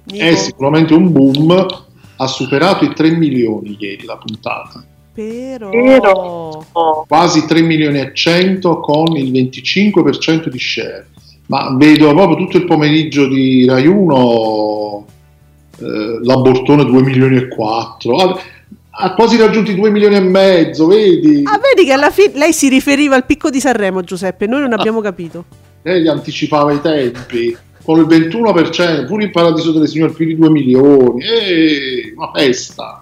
[0.04, 0.24] Nico.
[0.24, 1.84] è sicuramente un boom.
[2.16, 4.84] Ha superato i 3 milioni ieri la puntata.
[5.12, 11.08] Però, Però- quasi 3 milioni e 100 con il 25% di share.
[11.46, 15.06] Ma vedo proprio tutto il pomeriggio di Rai 1
[15.78, 18.16] eh, l'abortone 2 milioni e 4.
[18.16, 18.40] Ha,
[18.90, 21.42] ha quasi raggiunto i 2 milioni e mezzo, vedi?
[21.44, 24.72] Ah, vedi che alla fine lei si riferiva al picco di Sanremo, Giuseppe, noi non
[24.72, 25.44] abbiamo capito.
[25.82, 27.56] Lei gli anticipava i tempi.
[27.86, 31.22] Con il 21%, pure il Paradiso delle Signore più di 2 milioni.
[31.24, 33.00] Eh, una festa.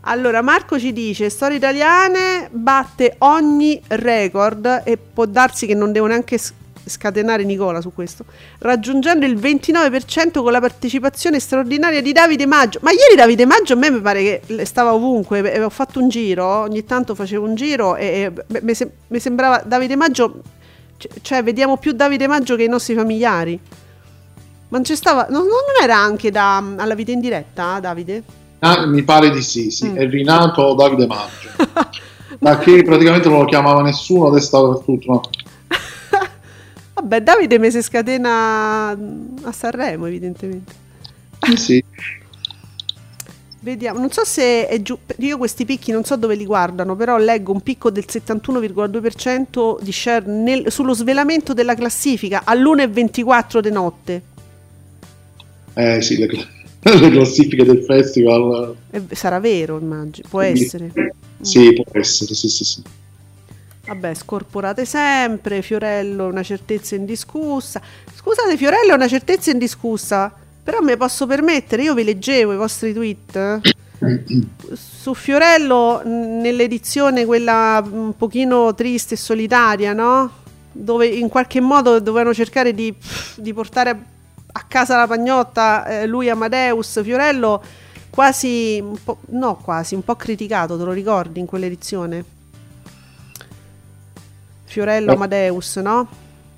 [0.00, 6.06] Allora, Marco ci dice: Storie italiane batte ogni record e può darsi che non devo
[6.06, 6.38] neanche
[6.84, 8.24] scatenare Nicola su questo,
[8.58, 12.80] raggiungendo il 29% con la partecipazione straordinaria di Davide Maggio.
[12.82, 16.44] Ma ieri Davide Maggio a me mi pare che stava ovunque, ho fatto un giro,
[16.44, 20.42] ogni tanto facevo un giro e, mi, se- mi sembrava Davide Maggio,
[21.22, 23.60] cioè vediamo più Davide Maggio che i nostri familiari.
[24.70, 28.22] Ma stava, non, non era anche da, alla vita in diretta, Davide?
[28.60, 29.88] Ah, mi pare di sì, sì.
[29.88, 29.96] Mm.
[29.96, 31.50] è rinato Davide Maggio.
[32.38, 35.12] da che praticamente non lo chiamava nessuno, adesso sta per tutto.
[35.12, 35.20] no?
[36.94, 40.72] Vabbè, Davide mi si scatena a Sanremo, evidentemente.
[41.56, 41.82] Sì.
[43.62, 44.96] Vediamo, non so se è giù.
[45.18, 49.92] Io questi picchi non so dove li guardano, però leggo un picco del 71,2% di
[49.92, 54.22] share nel- sullo svelamento della classifica all'1.24 di notte.
[55.74, 56.26] Eh sì, le,
[56.82, 58.74] le classifiche del festival.
[58.90, 60.26] E sarà vero, immagino.
[60.28, 60.92] Può essere.
[61.40, 62.82] Sì, può essere, sì, sì, sì.
[63.86, 65.62] Vabbè, scorporate sempre.
[65.62, 67.80] Fiorello, una certezza indiscussa.
[68.14, 70.32] Scusate, Fiorello è una certezza indiscussa.
[70.62, 73.36] Però me posso permettere, io vi leggevo i vostri tweet.
[73.36, 73.60] eh.
[74.76, 80.30] Su Fiorello, nell'edizione quella un pochino triste e solitaria, no?
[80.72, 82.94] Dove in qualche modo dovevano cercare di,
[83.36, 84.04] di portare
[84.52, 87.62] a casa la pagnotta eh, lui Amadeus, Fiorello
[88.10, 92.24] quasi, un po', no quasi, un po' criticato, te lo ricordi in quell'edizione?
[94.64, 95.12] Fiorello.
[95.12, 96.08] Amadeus, no?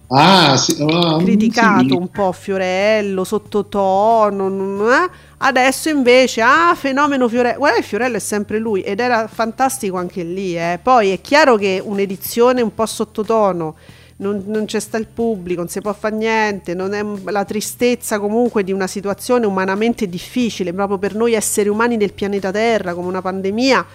[0.08, 1.92] Ah, sì, ah, criticato sì.
[1.92, 5.10] un po' Fiorello, sottotono, eh?
[5.38, 10.54] adesso invece, ah, fenomeno Fiorello, guarda Fiorello è sempre lui ed era fantastico anche lì,
[10.54, 10.78] eh.
[10.82, 13.76] poi è chiaro che un'edizione un po' sottotono,
[14.16, 18.18] non, non c'è sta il pubblico, non si può fare niente, non è la tristezza
[18.20, 23.08] comunque di una situazione umanamente difficile, proprio per noi esseri umani del pianeta Terra, come
[23.08, 23.86] una pandemia,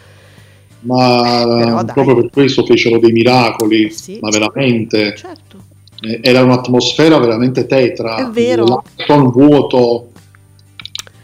[0.81, 1.93] Ma Però dai.
[1.93, 4.19] proprio per questo fecero dei miracoli, Sì.
[4.21, 5.15] ma veramente.
[5.17, 5.57] certo.
[6.01, 8.15] Eh, Era un'atmosfera veramente tetra.
[8.17, 8.63] È vero.
[8.95, 10.11] L'Acton vuoto.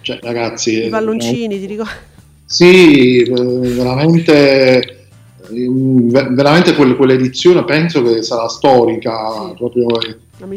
[0.02, 0.72] Cioè, ragazzi.
[0.74, 1.92] I eh, palloncini, ti ricordi?
[2.46, 5.03] Sì, eh, veramente, ve-
[5.54, 9.54] veramente quel- quell'edizione penso che sarà storica, Sì.
[9.58, 10.48] proprio eh, La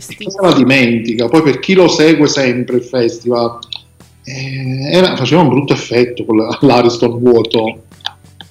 [0.41, 1.27] la dimentica.
[1.29, 3.59] Poi per chi lo segue sempre il festival,
[4.25, 7.83] eh, era- faceva un brutto effetto con la- l'Ariston vuoto.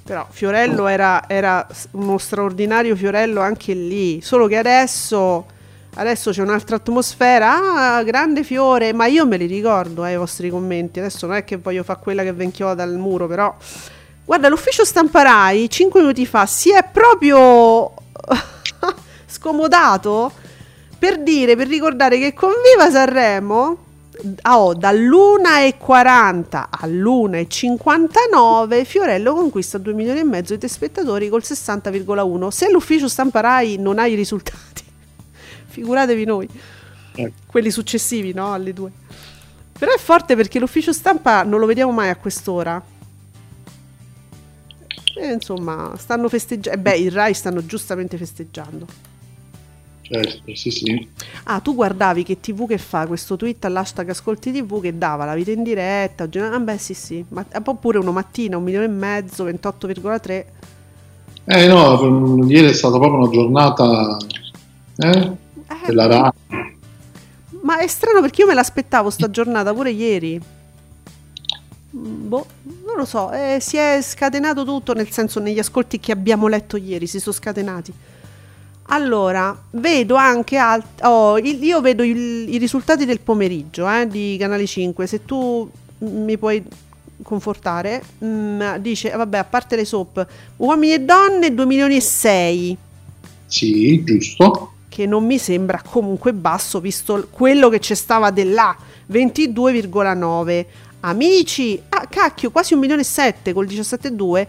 [0.04, 5.46] Però Fiorello era, era uno straordinario Fiorello anche lì, solo che adesso,
[5.96, 10.50] adesso c'è un'altra atmosfera, ah, grande fiore, ma io me li ricordo eh, i vostri
[10.52, 13.54] commenti, adesso non è che voglio fare quella che venchioda al muro, però...
[14.26, 17.94] Guarda, l'ufficio stampa Rai 5 minuti fa si è proprio
[19.28, 20.32] scomodato
[20.98, 23.78] per dire, per ricordare che con Viva Sanremo
[24.46, 33.08] oh, dall'1.40 all'1.59 Fiorello conquista 2 milioni e mezzo di telespettatori col 60,1 se l'ufficio
[33.08, 34.82] stampa Rai non ha i risultati
[35.70, 36.50] figuratevi noi
[37.14, 37.32] Eh.
[37.46, 38.90] quelli successivi no alle due.
[39.78, 42.94] Però è forte perché l'ufficio stampa non lo vediamo mai a quest'ora
[45.16, 49.14] e insomma stanno festeggiando beh i Rai stanno giustamente festeggiando
[50.08, 51.10] Certo, sì, sì.
[51.46, 55.34] Ah, tu guardavi che TV che fa questo tweet all'hashtag Ascolti TV che dava la
[55.34, 56.30] vita in diretta.
[56.42, 57.26] Ah, beh, sì, sì.
[57.30, 60.46] Ma oppure uno mattina, un milione e mezzo, 28,3.
[61.46, 64.18] Eh no, per- ieri è stata proprio una giornata
[64.98, 66.32] eh, Eh, della Rai.
[67.64, 70.40] ma è strano perché io me l'aspettavo sta giornata pure ieri.
[71.98, 72.46] Boh,
[72.86, 76.76] non lo so, eh, si è scatenato tutto, nel senso negli ascolti che abbiamo letto
[76.76, 77.94] ieri, si sono scatenati.
[78.90, 84.36] Allora, vedo anche alt- oh, il- io vedo il- i risultati del pomeriggio eh, di
[84.38, 86.62] Canale 5, se tu mi puoi
[87.24, 90.28] confortare, mm, dice, vabbè, a parte le soap,
[90.58, 92.78] uomini e donne 2 milioni e 6,
[93.46, 94.74] Sì, giusto.
[94.90, 98.76] che non mi sembra comunque basso visto quello che c'è stava dell'A,
[99.08, 100.66] 22,9.
[101.08, 104.48] Amici, ah cacchio, quasi un milione e 7 col 17,2.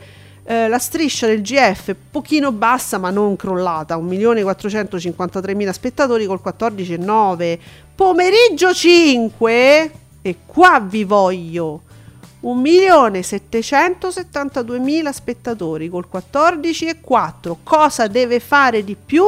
[0.49, 7.59] Eh, la striscia del GF pochino bassa ma non crollata 1.453.000 spettatori col 14,9
[7.97, 9.91] pomeriggio 5
[10.23, 11.81] e qua vi voglio
[12.43, 19.25] 1.772.000 spettatori col 14,4 cosa deve fare di più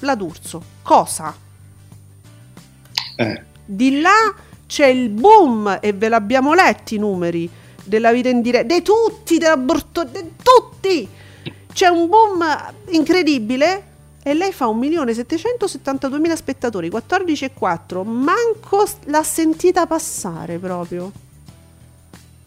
[0.00, 1.34] la D'Urso cosa?
[3.16, 4.34] Eh, di là
[4.66, 7.48] c'è il boom e ve l'abbiamo letti i numeri
[7.84, 11.08] della vita in diretta, di tutti, della Borto, di tutti.
[11.72, 12.44] C'è un boom
[12.88, 13.84] incredibile
[14.22, 18.04] e lei fa 1.772.000 spettatori, 14,4.
[18.04, 21.12] Manco l'ha sentita passare proprio.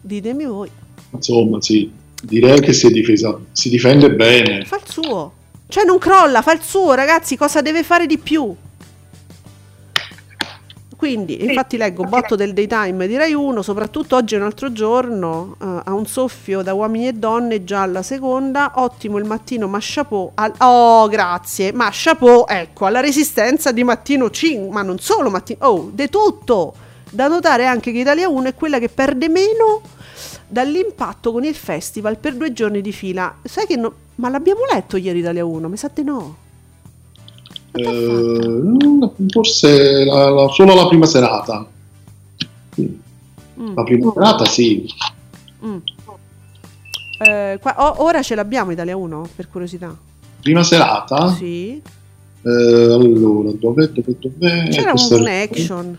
[0.00, 0.70] Ditemi voi.
[1.10, 1.90] insomma, sì,
[2.22, 4.64] direi che si è difesa, si difende bene.
[4.64, 5.32] Fa il suo.
[5.68, 8.54] Cioè non crolla, fa il suo, ragazzi, cosa deve fare di più?
[11.00, 15.56] Quindi infatti leggo botto del daytime di Rai 1, soprattutto oggi è un altro giorno,
[15.58, 19.78] eh, a un soffio da uomini e donne, già alla seconda, ottimo il mattino, ma
[19.80, 25.30] chapeau, al- oh grazie, ma chapeau, ecco, alla resistenza di mattino 5, ma non solo
[25.30, 26.74] mattino, oh, de tutto,
[27.08, 29.80] da notare anche che Italia 1 è quella che perde meno
[30.46, 33.36] dall'impatto con il festival per due giorni di fila.
[33.42, 36.48] Sai che no, ma l'abbiamo letto ieri Italia 1, mi sa di no.
[37.72, 41.66] Eh, forse la- la- solo la prima serata.
[42.80, 43.74] Mm.
[43.74, 44.86] La prima serata sì.
[45.64, 45.76] Mm.
[47.22, 49.94] Eh, qua- oh, ora ce l'abbiamo Italia 1 per curiosità.
[50.42, 51.32] Prima serata?
[51.34, 51.80] Sì.
[52.42, 54.68] Eh, allora, dove, dove, dove?
[54.70, 55.98] C'era Questa- un action.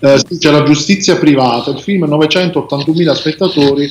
[0.00, 3.88] Eh, sì, c'è la giustizia privata, il film 981.000 spettatori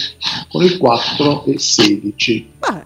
[0.49, 2.49] con il 4 e 16.
[2.59, 2.83] Vabbè.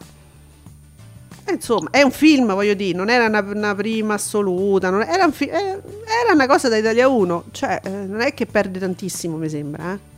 [1.54, 5.46] Insomma, è un film, voglio dire, non era una, una prima assoluta, era, un fi-
[5.48, 9.50] eh, era una cosa da Italia 1, cioè eh, non è che perde tantissimo, mi
[9.50, 9.94] sembra.
[9.94, 10.10] eh.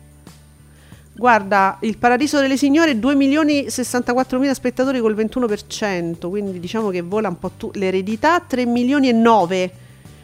[1.16, 7.02] Guarda, Il Paradiso delle Signore 2 milioni 64 mila spettatori col 21%, quindi diciamo che
[7.02, 7.70] vola un po' tu.
[7.76, 9.72] L'eredità 3 milioni e 9,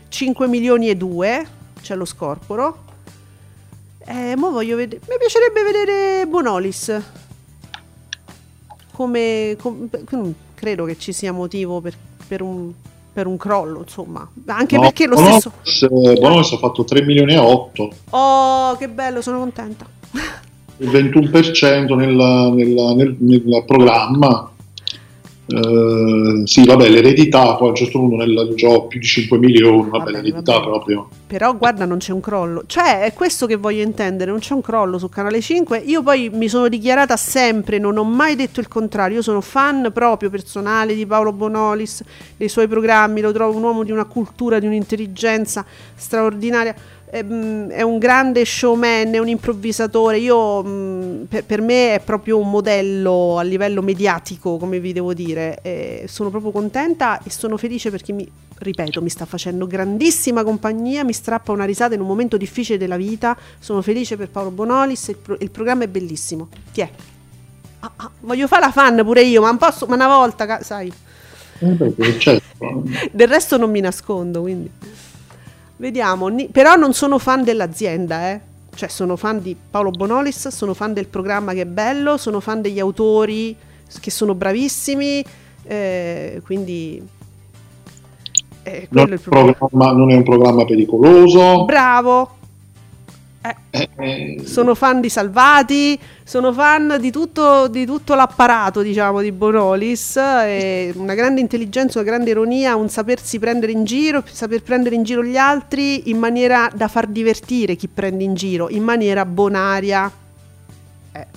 [0.09, 1.47] 5 milioni e 2,
[1.81, 2.85] c'è lo scorporo.
[4.05, 6.99] Eh, mo voglio vedere, mi piacerebbe vedere Bonolis
[8.93, 11.93] come, com- non credo che ci sia motivo per,
[12.27, 12.71] per un,
[13.13, 14.27] per un crollo, insomma.
[14.47, 15.87] Anche No, perché lo Bonolis, stesso.
[15.89, 19.85] Bonolis ha fatto 3 milioni e 8, Oh, che bello, sono contenta.
[20.77, 22.13] il 21% nel,
[22.55, 24.51] nel- nel- nel programma.
[25.51, 29.89] Eh, sì, vabbè, l'eredità, poi a un certo punto nel gioco più di 5 milioni,
[29.89, 30.65] vabbè, Vabbè, l'eredità vabbè.
[30.65, 31.09] proprio.
[31.25, 32.63] Però guarda, non c'è un crollo.
[32.67, 35.79] Cioè, è questo che voglio intendere, non c'è un crollo su Canale 5.
[35.79, 39.17] Io poi mi sono dichiarata sempre, non ho mai detto il contrario.
[39.17, 42.03] Io sono fan proprio personale di Paolo Bonolis,
[42.37, 46.75] dei suoi programmi, lo trovo un uomo di una cultura, di un'intelligenza straordinaria.
[47.11, 50.19] Ehm, È un grande showman, è un improvvisatore.
[50.19, 55.13] Io, mh, per, per me è proprio un modello a livello mediatico, come vi devo
[55.13, 55.59] dire.
[55.61, 58.29] E sono proprio contenta e sono felice perché mi,
[58.59, 62.97] ripeto, mi sta facendo grandissima compagnia, mi strappa una risata in un momento difficile della
[62.97, 63.35] vita.
[63.59, 66.47] Sono felice per Paolo Bonolis, il, pro- il programma è bellissimo.
[66.71, 66.89] Ti è.
[67.81, 70.91] Ah, ah, voglio fare la fan pure io, ma, un posso, ma una volta, sai.
[71.61, 72.83] Eh, certo.
[73.11, 74.69] Del resto non mi nascondo, quindi.
[75.79, 78.41] Vediamo, però non sono fan dell'azienda, eh.
[78.75, 82.61] Cioè sono fan di Paolo Bonolis, sono fan del programma che è bello, sono fan
[82.61, 83.55] degli autori
[84.01, 85.23] che sono bravissimi,
[85.63, 87.01] eh, quindi...
[88.63, 89.55] eh, quello Non, è
[89.93, 91.63] non è un programma pericoloso.
[91.63, 92.38] Bravo!
[93.41, 99.31] Eh, Eh, sono fan di Salvati, sono fan di tutto, di tutto l'apparato, diciamo, di
[99.31, 100.15] Bonolis.
[100.15, 105.23] una grande intelligenza, una grande ironia, un sapersi prendere in giro, saper prendere in giro
[105.23, 110.11] gli altri in maniera da far divertire chi prende in giro, in maniera bonaria.
[111.11, 111.27] Eh.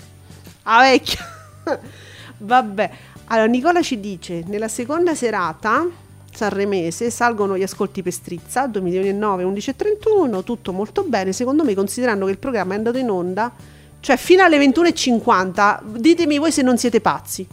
[0.64, 1.20] Ah, vecchia!
[2.38, 2.90] Vabbè.
[3.26, 5.86] Allora, Nicola ci dice, nella seconda serata
[6.34, 11.04] sanremese salgono gli ascolti per Strizza, 2 milioni e 9, 11 e 31, tutto molto
[11.04, 13.52] bene, secondo me considerando che il programma è andato in onda,
[14.00, 17.46] cioè fino alle 21.50, ditemi voi se non siete pazzi.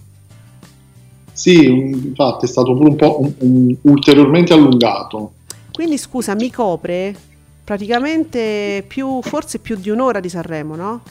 [1.31, 5.33] sì, infatti è stato pure un po' un- un- ulteriormente allungato.
[5.71, 7.15] Quindi scusa, mi copre
[7.63, 11.01] praticamente più, forse più di un'ora di Sanremo, no?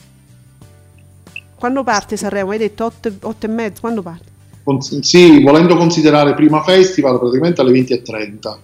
[1.55, 2.51] Quando parte Sanremo?
[2.51, 4.28] Hai detto 8, e mezzo, quando parte?
[4.69, 8.57] Con- sì, volendo considerare prima festival praticamente alle 20.30.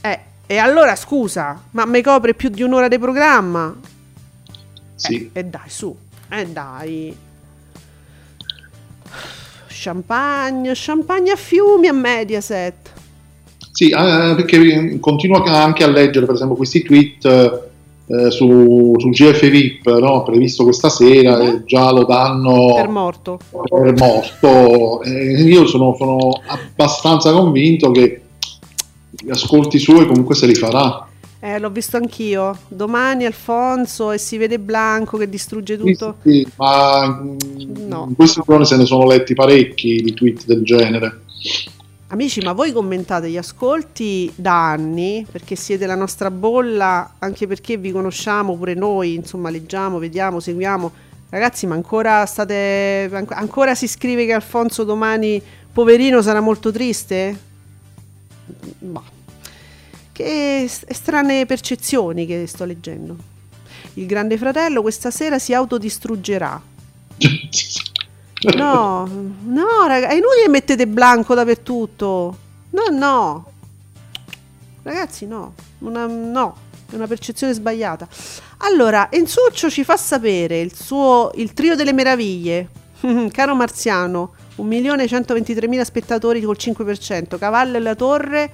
[0.00, 3.76] Eh, e allora scusa, ma mi copre più di un'ora di programma?
[4.94, 5.28] Sì.
[5.30, 5.94] E dai, su,
[6.30, 7.14] e dai.
[9.66, 12.90] Champagne, champagne a fiumi a Mediaset.
[13.72, 17.70] Sì, eh, perché continuo anche a leggere per esempio questi tweet
[18.12, 20.22] eh, su, su GF VIP, no?
[20.22, 23.38] previsto questa sera, e già lo danno Per morto.
[23.68, 25.02] per morto.
[25.02, 28.20] Eh, io sono, sono abbastanza convinto che
[29.10, 31.06] gli ascolti suoi comunque se li farà.
[31.40, 32.56] Eh, l'ho visto anch'io.
[32.68, 36.14] Domani Alfonso e si vede Blanco che distrugge Sì, tutto.
[36.22, 37.36] sì, ma mm,
[37.88, 38.06] No.
[38.08, 41.22] in questi giorni se ne sono letti parecchi di tweet del genere.
[42.12, 47.78] Amici, ma voi commentate gli ascolti da anni perché siete la nostra bolla, anche perché
[47.78, 50.92] vi conosciamo pure noi, insomma, leggiamo, vediamo, seguiamo.
[51.30, 55.40] Ragazzi, ma ancora state an- ancora si scrive che Alfonso domani
[55.72, 57.38] poverino sarà molto triste?
[58.80, 59.02] Bah.
[60.12, 63.16] Che strane percezioni che sto leggendo.
[63.94, 66.60] Il Grande Fratello questa sera si autodistruggerà.
[68.56, 72.36] No, no, raga, è inutile mettete blanco dappertutto.
[72.70, 73.52] No, no.
[74.82, 75.54] Ragazzi, no.
[75.78, 76.56] Una- no,
[76.90, 78.08] è una percezione sbagliata.
[78.58, 82.68] Allora, Enzuccio ci fa sapere il suo il trio delle meraviglie.
[83.30, 88.52] Caro Marziano, 1.123.000 spettatori col 5%, Cavallo e la Torre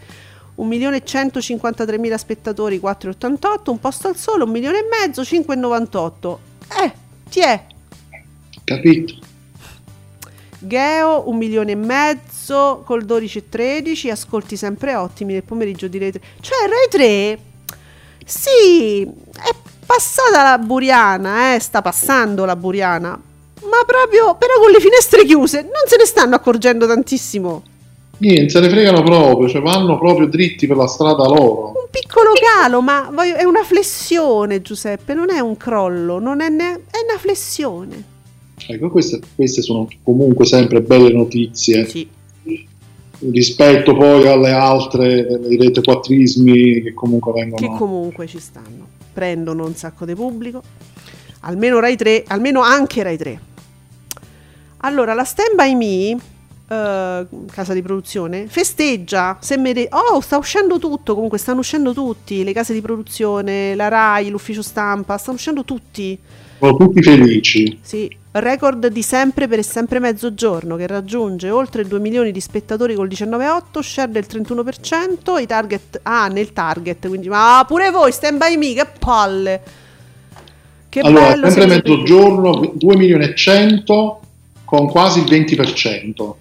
[0.59, 6.37] 1.153.000 spettatori 4,88, un posto al sole, un milione e mezzo 5,98.
[6.83, 6.93] Eh,
[7.31, 7.65] ti è
[8.65, 9.28] Capito?
[10.61, 16.21] Geo, un milione e mezzo col 12,13, ascolti sempre ottimi nel pomeriggio di Rai 3.
[16.41, 17.39] Cioè Rai 3,
[18.25, 19.55] sì, è
[19.87, 25.63] passata la Buriana, eh, sta passando la Buriana, ma proprio, però con le finestre chiuse,
[25.63, 27.63] non se ne stanno accorgendo tantissimo.
[28.21, 31.69] Niente, se ne fregano proprio, cioè vanno proprio dritti per la strada loro.
[31.69, 36.49] Un piccolo calo, ma voglio- è una flessione Giuseppe, non è un crollo, non è,
[36.49, 38.17] ne- è una flessione.
[38.71, 41.89] Ecco, queste, queste sono comunque sempre belle notizie.
[41.89, 42.07] Sì.
[43.31, 47.67] Rispetto poi alle altre, i rete quattrismi che comunque vengono...
[47.67, 48.87] che comunque ci stanno.
[49.11, 50.63] Prendono un sacco di pubblico.
[51.41, 53.41] Almeno Rai 3, almeno anche Rai 3.
[54.83, 56.21] Allora, la Stand By Me,
[56.69, 59.39] eh, casa di produzione, festeggia.
[59.41, 61.15] Se mi de- oh, sta uscendo tutto.
[61.15, 62.45] Comunque, stanno uscendo tutti.
[62.45, 66.19] Le case di produzione, la Rai, l'ufficio stampa, stanno uscendo tutti.
[66.59, 67.79] Sono tutti felici.
[67.81, 72.95] Sì, record di sempre per e sempre mezzogiorno che raggiunge oltre 2 milioni di spettatori
[72.95, 78.39] col 19,8, share del 31%, i target, ah nel target, quindi ma pure voi stand
[78.39, 79.63] by me, che palle.
[80.89, 84.21] Che allora, bello sempre mezzogiorno, 2 milioni e 100
[84.65, 86.35] con quasi il 20%.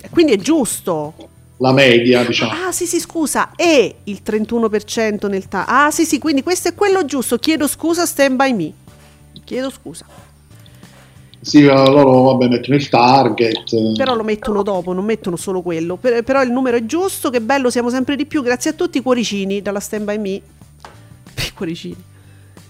[0.00, 0.08] tutti.
[0.10, 1.14] Quindi è giusto.
[1.60, 2.52] La media, diciamo.
[2.52, 5.74] Ah, sì, sì, scusa, e il 31% nel target.
[5.74, 7.36] Ah, sì, sì, quindi questo è quello giusto.
[7.38, 8.72] Chiedo scusa, stand by me.
[9.44, 10.06] Chiedo scusa.
[11.40, 13.96] Sì, loro vabbè, mettono il target.
[13.96, 15.96] Però lo mettono dopo, non mettono solo quello.
[15.96, 18.42] Per- però il numero è giusto, che bello, siamo sempre di più.
[18.42, 20.40] Grazie a tutti i cuoricini dalla Stand By Me.
[21.54, 22.04] Cuoricini.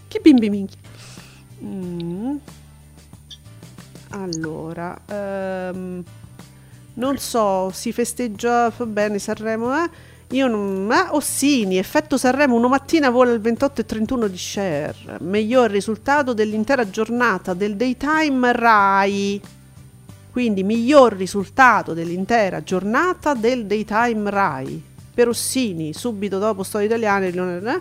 [0.07, 0.79] Che bimbi minchia.
[1.65, 2.37] Mm.
[4.11, 6.03] Allora, ehm,
[6.95, 9.91] non so, si festeggia va bene Sanremo, eh?
[10.33, 10.91] Io non...
[10.93, 14.95] Eh, Ossini, effetto Sanremo, una mattina vola il 28 e 31 di share.
[15.21, 19.41] Miglior risultato dell'intera giornata del daytime Rai.
[20.31, 24.83] Quindi miglior risultato dell'intera giornata del daytime Rai.
[25.15, 27.31] Per Ossini, subito dopo Storie Italiane.
[27.31, 27.81] non è- eh?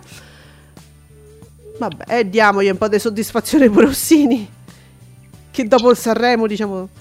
[1.78, 4.50] Vabbè, e diamogli un po' di soddisfazione pure Ossini.
[5.50, 6.88] Che dopo il Sanremo, diciamo...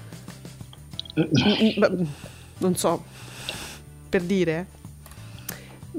[1.17, 2.03] Mm, mm,
[2.59, 3.03] Non so,
[4.07, 4.67] per dire.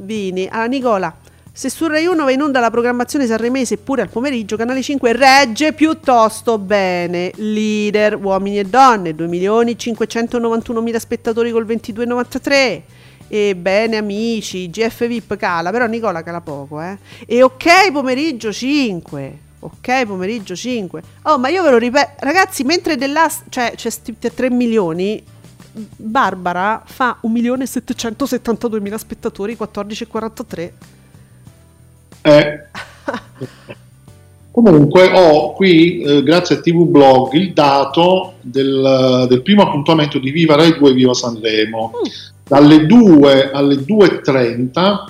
[0.01, 1.13] Vini, ah, Nicola,
[1.53, 5.13] se su Rai 1 va in onda la programmazione sanremese pure al pomeriggio, Canale 5
[5.13, 7.33] regge piuttosto bene.
[7.35, 12.83] Leader, uomini e donne, 2 milioni 591 mila spettatori col 22,93.
[13.31, 16.97] E bene amici, GF VIP cala, però Nicola cala poco, eh.
[17.27, 19.39] E ok pomeriggio 5.
[19.61, 21.03] Ok pomeriggio 5.
[21.23, 25.23] Oh, ma io ve lo ripeto, ragazzi, mentre della cioè c'è sti 3 milioni
[25.73, 30.71] Barbara fa 1.772.000 spettatori, 14,43.
[32.23, 32.67] Eh.
[34.51, 40.33] Comunque ho qui, eh, grazie a TV Blog, il dato del, del primo appuntamento di
[40.33, 41.93] Viva Rai 2 Viva Sanremo.
[42.43, 45.05] Dalle 2 alle 2.30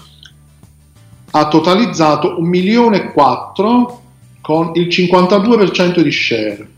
[1.30, 4.02] ha totalizzato 1 milione e 4
[4.42, 6.68] con il 52% di share.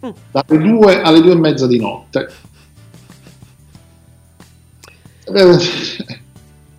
[0.00, 2.28] Dalle 2 alle 2 e mezza di notte.
[5.24, 5.58] Eh,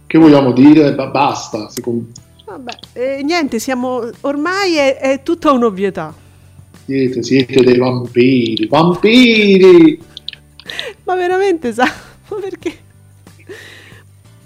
[0.08, 0.94] Che vogliamo dire?
[0.96, 1.70] Ba- Basta.
[1.70, 2.08] secondo-
[2.46, 6.14] Vabbè, eh, niente, siamo ormai è, è tutta un'ovvietà.
[6.86, 10.02] Siete, siete dei vampiri, vampiri!
[11.04, 11.84] Ma veramente sa,
[12.30, 12.78] ma perché?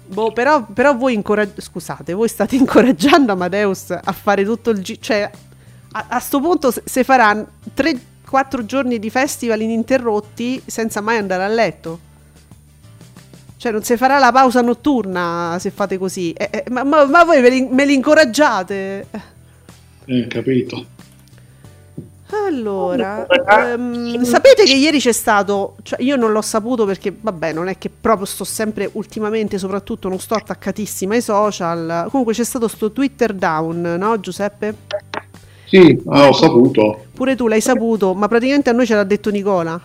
[0.06, 5.00] Boh, però, però voi incoraggiate, scusate, voi state incoraggiando Amadeus a fare tutto il giro,
[5.00, 5.30] cioè
[5.92, 7.46] a, a sto punto se, se farà
[8.32, 12.10] 3-4 giorni di festival ininterrotti senza mai andare a letto.
[13.58, 16.32] Cioè non si farà la pausa notturna se fate così.
[16.32, 19.06] Eh, eh, ma, ma- ma voi me li, me li incoraggiate?
[20.06, 20.86] Eh, capito?
[22.46, 27.68] Allora, ehm, sapete che ieri c'è stato, cioè io non l'ho saputo perché vabbè non
[27.68, 32.68] è che proprio sto sempre ultimamente soprattutto non sto attaccatissima ai social, comunque c'è stato
[32.68, 34.74] sto Twitter down, no Giuseppe?
[35.72, 37.04] Sì, ah, ho saputo.
[37.14, 39.80] Pure tu l'hai saputo, ma praticamente a noi ce l'ha detto Nicola.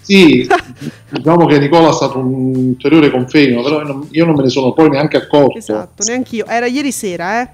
[0.00, 0.46] Sì,
[1.10, 4.88] diciamo che Nicola ha stato un ulteriore conferma, però io non me ne sono poi
[4.88, 5.58] neanche accorto.
[5.58, 7.48] Esatto, neanch'io, era ieri sera, eh?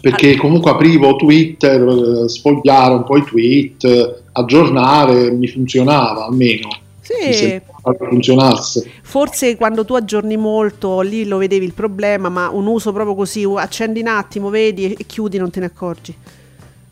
[0.00, 6.70] Perché comunque aprivo Twitter, eh, sfogliare un po' i tweet, aggiornare, mi funzionava almeno.
[7.02, 7.60] Sì,
[8.08, 8.90] funzionasse.
[9.02, 13.44] Forse quando tu aggiorni molto lì lo vedevi il problema, ma un uso proprio così,
[13.54, 16.14] accendi un attimo, vedi e chiudi, non te ne accorgi.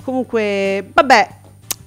[0.02, 1.28] Comunque, vabbè,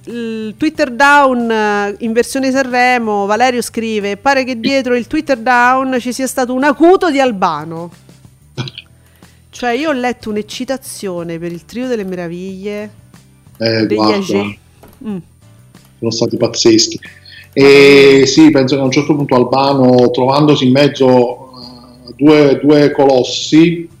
[0.06, 5.98] il Twitter down eh, in versione Sanremo, Valerio scrive, pare che dietro il Twitter down
[6.00, 7.90] ci sia stato un acuto di Albano.
[9.48, 12.90] Cioè io ho letto un'eccitazione per il trio delle meraviglie
[13.56, 14.58] Eh, degli Agé.
[15.02, 15.16] Mm.
[15.98, 17.00] sono stati pazzeschi.
[17.54, 22.92] E sì, penso che a un certo punto Albano, trovandosi in mezzo a due, due
[22.92, 23.95] colossi eh,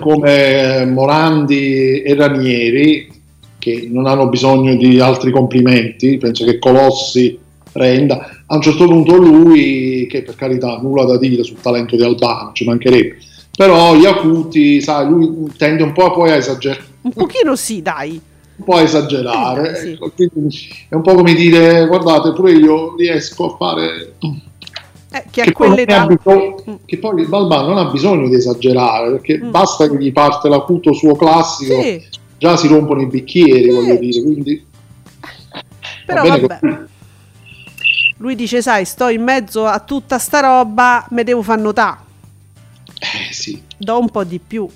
[0.00, 3.10] come Morandi e Ranieri,
[3.58, 7.38] che non hanno bisogno di altri complimenti, penso che Colossi
[7.72, 8.42] renda.
[8.46, 12.50] A un certo punto lui, che per carità nulla da dire sul talento di Albano,
[12.52, 13.16] ci mancherebbe,
[13.56, 18.20] però gli acuti, sai, lui tende un po' poi a esagerare Un pochino sì, dai.
[18.56, 19.70] un po' a esagerare.
[19.70, 19.90] Eh, sì.
[19.92, 24.14] ecco, è un po' come dire, guardate, pure io riesco a fare...
[25.14, 29.38] Eh, che Che poi, bisogno- che poi il Balban non ha bisogno di esagerare, perché
[29.42, 29.50] Mm.
[29.50, 32.02] basta che gli parte l'acuto suo classico, Sì,
[32.38, 33.70] già si rompono i bicchieri, Sì.
[33.70, 34.64] voglio dire, quindi...
[36.06, 36.58] però bene vabbè.
[36.60, 36.76] così.
[38.18, 41.98] Lui dice, sai, sto in mezzo a tutta sta roba, me devo far notare.
[43.00, 44.66] Eh, sì, Do un po' di più.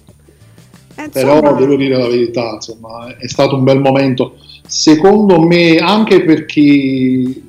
[0.97, 4.37] Eh, però insomma, devo dire la verità, insomma, è stato un bel momento.
[4.67, 7.46] Secondo me, anche per chi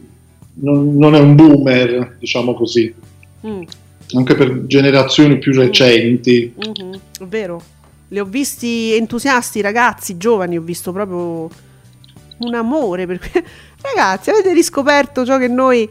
[0.59, 2.93] non, non è un boomer, diciamo così,
[3.45, 3.61] mm,
[4.13, 7.61] anche per generazioni più recenti, mhm, è vero.
[8.09, 11.49] Li ho visti entusiasti, ragazzi, giovani, ho visto proprio
[12.39, 13.19] un amore per
[13.81, 15.87] Ragazzi, avete riscoperto ciò che noi,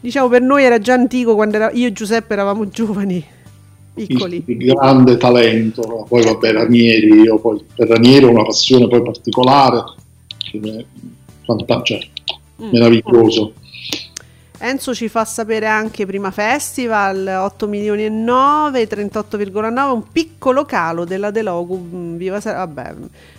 [0.00, 3.24] diciamo, per noi era già antico quando era- io e Giuseppe eravamo giovani,
[3.94, 4.42] piccoli.
[4.44, 9.82] di grande talento, poi vabbè Ranieri, io poi per Ranieri ho una passione poi particolare,
[10.38, 10.84] che è
[11.44, 11.98] fanta- cioè,
[12.62, 12.68] Mm.
[12.70, 13.54] meraviglioso.
[14.66, 21.04] Enzo ci fa sapere anche prima festival 8 milioni e 9 38,9 un piccolo calo
[21.04, 22.94] della Delogu mm, viva, vabbè,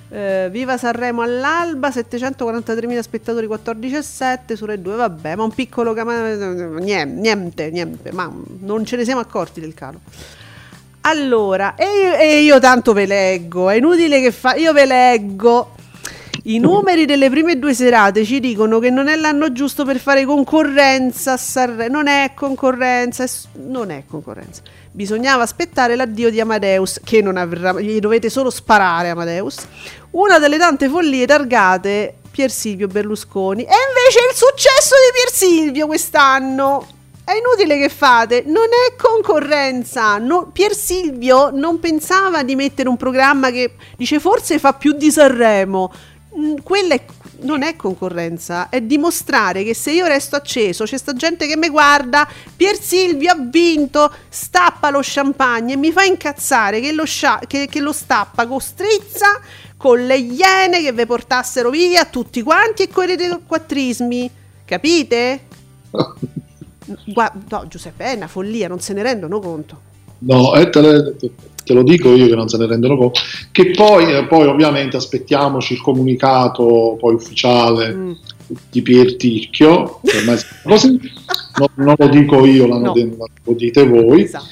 [0.09, 7.05] eh, viva Sanremo all'alba 743.000 spettatori 14,7 su Rai 2 vabbè ma un piccolo niente
[7.05, 10.01] niente niente ma non ce ne siamo accorti del calo.
[11.01, 15.73] Allora e io, e io tanto ve leggo è inutile che fa io ve leggo
[16.43, 20.25] i numeri delle prime due serate ci dicono che non è l'anno giusto per fare
[20.25, 21.95] concorrenza a Sanremo.
[21.95, 24.61] Non è concorrenza, è non è concorrenza.
[24.91, 29.57] Bisognava aspettare l'addio di Amadeus, che non avrà, gli dovete solo sparare Amadeus.
[30.11, 33.63] Una delle tante follie targate Pier Silvio Berlusconi.
[33.63, 36.87] E invece il successo di Pier Silvio quest'anno.
[37.23, 40.19] È inutile che fate, non è concorrenza.
[40.19, 45.09] No- Pier Silvio non pensava di mettere un programma che dice forse fa più di
[45.09, 45.91] Sanremo.
[46.37, 47.05] Mm, Quella è-
[47.41, 51.69] non è concorrenza, è dimostrare che se io resto acceso, c'è sta gente che mi
[51.69, 57.39] guarda, Pier Silvio ha vinto, stappa lo champagne e mi fa incazzare che lo, scia-
[57.47, 59.39] che- che lo stappa con strizza,
[59.77, 63.15] con le iene che vi portassero via tutti quanti e con i
[63.45, 64.29] quattrismi.
[64.65, 65.39] Capite?
[67.05, 69.81] Gua- no, Giuseppe, è una follia, non se ne rendono conto.
[70.19, 71.15] No, te, le-
[71.65, 73.19] te- lo dico io che non se ne rendono conto.
[73.51, 78.11] Che poi, eh, poi ovviamente aspettiamoci il comunicato poi ufficiale Mm.
[78.71, 80.99] di Pier Ticchio, che ormai così.
[81.57, 82.91] No- non lo dico io, l'hanno No.
[82.93, 84.23] detto- lo dite voi.
[84.23, 84.45] Esatto.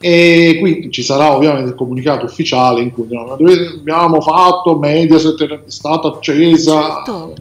[0.00, 5.60] E qui ci sarà ovviamente il comunicato ufficiale in cui no, abbiamo fatto, Mediaset è
[5.66, 7.34] stata accesa, Certo.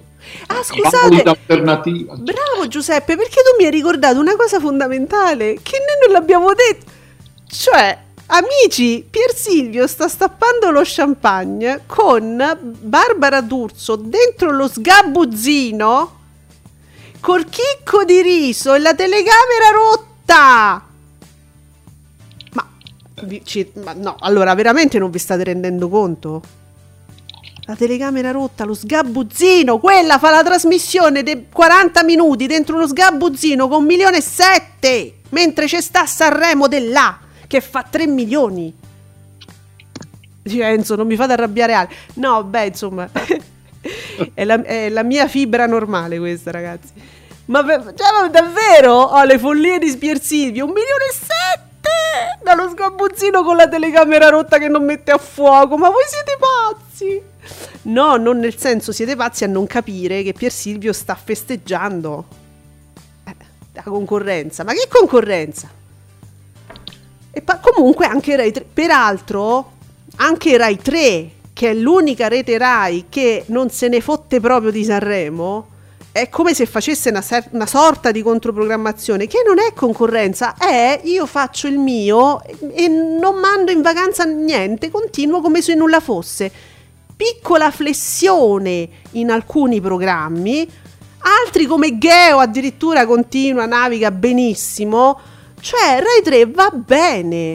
[0.48, 2.16] Ah, scusate, alternativa.
[2.16, 6.86] bravo Giuseppe, perché tu mi hai ricordato una cosa fondamentale che noi non l'abbiamo detto.
[7.50, 7.98] Cioè,
[8.28, 16.16] amici, Pier Silvio sta stappando lo champagne con Barbara D'Urso dentro lo sgabuzzino
[17.20, 20.86] col chicco di riso e la telecamera rotta.
[22.54, 22.68] Ma,
[23.44, 26.42] ci- ma no, allora veramente non vi state rendendo conto?
[27.62, 33.68] La telecamera rotta, lo sgabuzzino, quella fa la trasmissione di 40 minuti dentro uno sgabuzzino
[33.68, 38.74] con un milione e sette, mentre c'è sta Sanremo dell'A che fa 3 milioni.
[40.44, 41.90] Dice Enzo, non mi fate arrabbiare Ale.
[42.16, 43.10] No, beh, insomma,
[44.34, 46.94] è, la, è la mia fibra normale questa, ragazzi.
[47.46, 48.94] Ma, cioè, ma davvero?
[48.94, 52.44] Ho le follie di Pier Silvio, un milione e sette!
[52.44, 57.36] Dallo sgabuzzino con la telecamera rotta che non mette a fuoco, ma voi siete pazzi!
[57.84, 62.26] No, non nel senso siete pazzi a non capire che Pier Silvio sta festeggiando
[63.26, 63.36] eh,
[63.72, 64.66] la concorrenza.
[64.66, 65.70] Ma che concorrenza?
[67.38, 69.74] E pa- comunque anche Rai 3, peraltro
[70.16, 74.84] anche Rai 3, che è l'unica rete Rai che non se ne fotte proprio di
[74.84, 75.68] Sanremo,
[76.12, 81.00] è come se facesse una, ser- una sorta di controprogrammazione che non è concorrenza, è
[81.04, 82.42] io faccio il mio
[82.74, 86.52] e- non mando in vacanza niente, continuo come se nulla fosse.
[87.16, 90.68] Piccola flessione in alcuni programmi,
[91.46, 95.20] altri come Geo addirittura continua, naviga benissimo,
[95.60, 97.52] cioè Rai 3 va bene.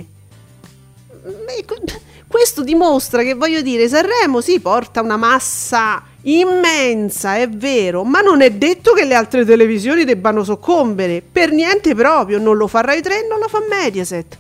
[1.59, 8.05] E que- Questo dimostra che voglio dire, Sanremo si porta una massa immensa, è vero,
[8.05, 12.67] ma non è detto che le altre televisioni debbano soccombere, per niente proprio, non lo
[12.69, 14.39] fa Rai 3, non lo fa Mediaset.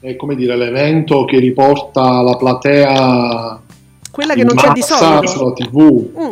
[0.00, 3.60] È come dire l'evento che riporta la platea
[4.10, 5.26] Quella che non c'è di solito.
[5.26, 6.18] sulla TV.
[6.18, 6.30] Mm.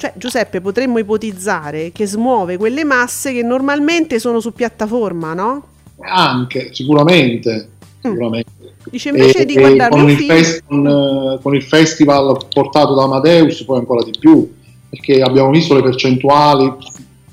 [0.00, 5.64] Cioè, Giuseppe, potremmo ipotizzare che smuove quelle masse che normalmente sono su piattaforma, no?
[6.00, 7.68] Anche, sicuramente.
[8.00, 8.50] sicuramente.
[8.90, 13.62] Dice invece E- di guardare con fest- con, eh, con il festival portato da Amadeus
[13.64, 14.50] poi ancora di più
[14.88, 16.76] perché abbiamo visto le percentuali a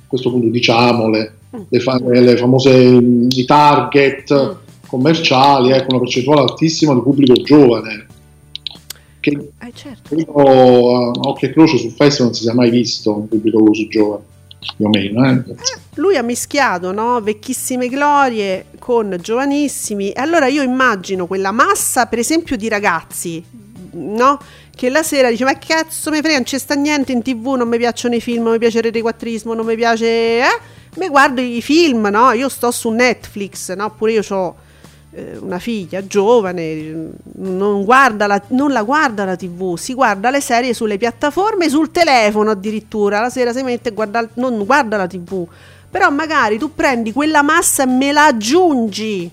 [0.06, 1.62] questo punto diciamole Mm.
[1.70, 8.06] le, fa- le famose mm, i target commerciali ecco una percentuale altissima di pubblico giovane
[9.30, 10.16] che Eh, certo.
[10.16, 13.88] quello, a occhio e croce sul festival non si sia mai visto un pubblico così
[13.88, 14.24] giovane
[14.76, 15.56] più o meno eh.
[15.96, 17.22] Lui ha mischiato, no?
[17.22, 20.12] Vecchissime glorie con giovanissimi.
[20.12, 23.44] E allora io immagino quella massa, per esempio, di ragazzi,
[23.92, 24.40] no?
[24.76, 27.68] Che la sera dice: Ma cazzo mi frega, non c'è sta niente in tv, non
[27.68, 30.40] mi piacciono i film, non mi piace il requattrismo, non mi piace.
[30.40, 30.60] Eh?
[30.96, 32.32] Mi guardo i film, no?
[32.32, 33.92] Io sto su Netflix, no?
[33.92, 34.56] Pure io ho
[35.40, 40.98] una figlia giovane, non, la, non la guarda la tv, si guarda le serie sulle
[40.98, 45.48] piattaforme, sul telefono addirittura, la sera si mette e guarda, non guarda la tv,
[45.90, 49.32] però magari tu prendi quella massa e me la aggiungi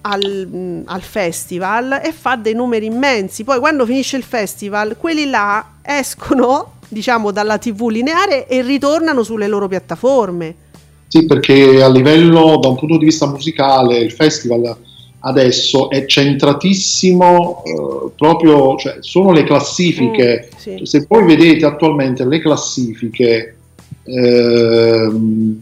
[0.00, 5.28] al, mm, al festival e fa dei numeri immensi, poi quando finisce il festival quelli
[5.28, 10.66] là escono diciamo dalla tv lineare e ritornano sulle loro piattaforme.
[11.06, 14.76] Sì, perché a livello, da un punto di vista musicale, il festival
[15.20, 20.48] adesso è centratissimo eh, proprio, cioè sono le classifiche.
[20.52, 20.80] Mm, sì.
[20.86, 23.56] Se voi vedete attualmente le classifiche,
[24.04, 25.60] ehm,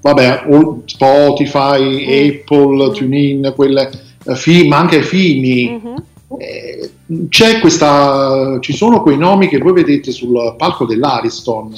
[0.00, 0.42] vabbè,
[0.84, 2.28] Spotify, Mm.
[2.28, 3.90] Apple, TuneIn, quelle,
[4.26, 5.94] eh, Fi- ma anche Fimi, Mhm.
[6.38, 6.90] eh,
[7.28, 11.72] c'è questa, ci sono quei nomi che voi vedete sul palco dell'Ariston.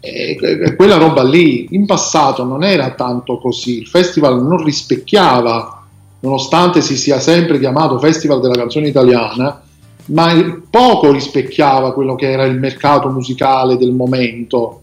[0.00, 5.75] Eh, que- quella roba lì in passato non era tanto così, il festival non rispecchiava,
[6.20, 9.62] nonostante si sia sempre chiamato Festival della canzone italiana,
[10.06, 14.82] ma poco rispecchiava quello che era il mercato musicale del momento.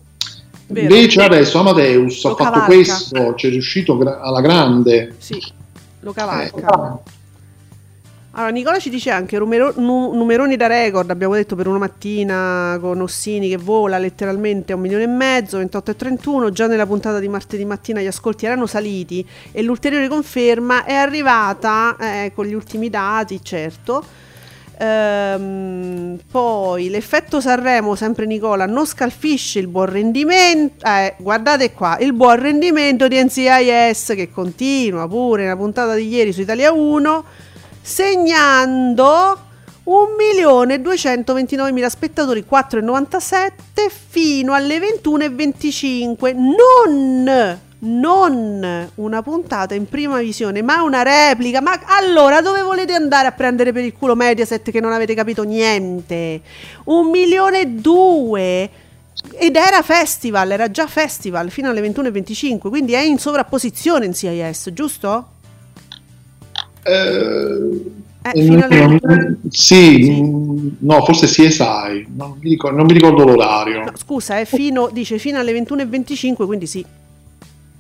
[0.68, 0.94] Vero.
[0.94, 2.66] Invece adesso Amadeus Lo ha fatto cavalca.
[2.66, 5.16] questo, ci è riuscito alla grande.
[5.18, 5.42] Sì,
[6.00, 7.00] lo cavalca.
[8.36, 12.80] Allora, Nicola ci dice anche numero- nu- numeroni da record, abbiamo detto per una mattina
[12.82, 16.88] con Ossini che vola letteralmente a un milione e mezzo, 28 e 31, già nella
[16.88, 22.46] puntata di martedì mattina gli ascolti erano saliti e l'ulteriore conferma è arrivata eh, con
[22.48, 24.04] gli ultimi dati, certo.
[24.80, 30.84] Ehm, poi l'effetto Sanremo, sempre Nicola, non scalfisce il buon rendimento.
[30.88, 36.34] Eh, guardate qua, il buon rendimento di NCIS che continua pure nella puntata di ieri
[36.34, 37.26] su Italia 1,
[37.84, 39.38] segnando
[39.86, 46.36] 1.229.000 spettatori, 4,97 fino alle 21.25.
[46.36, 51.60] Non non una puntata in prima visione, ma una replica.
[51.60, 55.44] Ma allora dove volete andare a prendere per il culo Mediaset che non avete capito
[55.44, 56.42] niente?
[56.86, 58.70] Un milione e due.
[59.34, 64.72] Ed era festival, era già festival fino alle 21.25, quindi è in sovrapposizione in CIS,
[64.74, 65.28] giusto?
[66.86, 67.92] Eh,
[68.26, 69.00] Eh, alle...
[69.02, 73.84] non- sì, mm, no, forse CSI, non mi ricordo, non mi ricordo l'orario.
[73.84, 76.86] No, scusa, è fino, dice fino alle 21.25, quindi sì.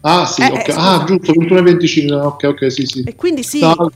[0.01, 0.67] Ah, sì, Eh, ok.
[0.67, 3.01] eh, ah, giusto, 21 e 25, ok, ok, sì, sì.
[3.03, 3.59] E quindi sì.
[3.61, 3.89] No,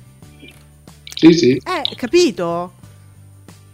[1.16, 1.52] sì, sì.
[1.64, 2.72] Eh, capito?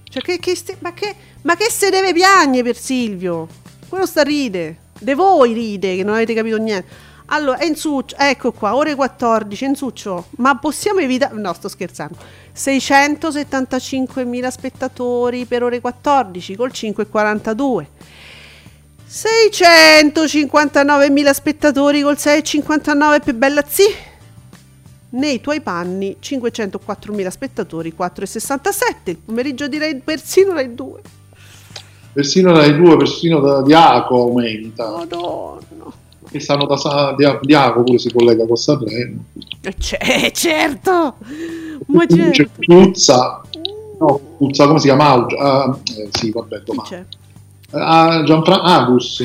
[0.09, 3.47] Cioè, che, che ste- ma, che, ma che se deve piagne per Silvio?
[3.87, 4.77] Quello sta ride.
[4.99, 6.87] De voi ride che non avete capito niente.
[7.27, 11.35] Allora, Enzuccio, ecco qua, ore 14, Enzuccio, ma possiamo evitare...
[11.35, 12.17] No, sto scherzando.
[12.55, 17.85] 675.000 spettatori per ore 14 col 5,42.
[19.09, 23.83] 659.000 spettatori col 6,59 per Bella Zì.
[25.09, 28.95] Nei tuoi panni 504.000 spettatori 4,67.
[29.05, 31.01] Il pomeriggio direi persino Rai 2.
[32.13, 34.91] Persino dai due, persino da Diaco aumenta.
[34.91, 36.01] Madonna.
[36.35, 39.23] E stanno da Sa- Diaco pure si collega con Sanremo.
[39.61, 41.15] Eh, c- eh, certo.
[41.87, 42.59] Ma C'è certo.
[42.65, 43.41] Puzza,
[43.99, 45.25] no, Puzza come si chiama?
[45.37, 46.87] Ah, eh, sì, vabbè, domani.
[46.89, 47.05] c'è?
[47.75, 49.23] a Gianfranco Agus.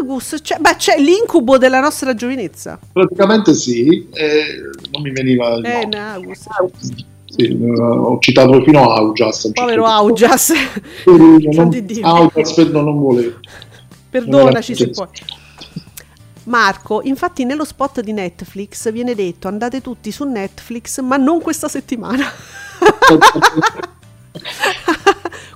[0.00, 2.78] Agus, cioè, beh, c'è l'incubo della nostra giovinezza.
[2.92, 4.44] Praticamente sì, eh,
[4.92, 5.88] non mi veniva il Eh.
[5.96, 6.46] Agus.
[7.26, 9.44] Sì, eh, ho citato fino a Augias.
[9.44, 9.96] a un certo Povero punto.
[9.96, 10.52] Augias.
[11.06, 12.30] Non- Non
[12.72, 13.34] non, non volevo.
[14.10, 15.06] Perdonaci se Non puoi.
[16.48, 21.68] Marco, infatti nello spot di Netflix viene detto andate tutti su Netflix, ma non questa
[21.68, 22.24] settimana.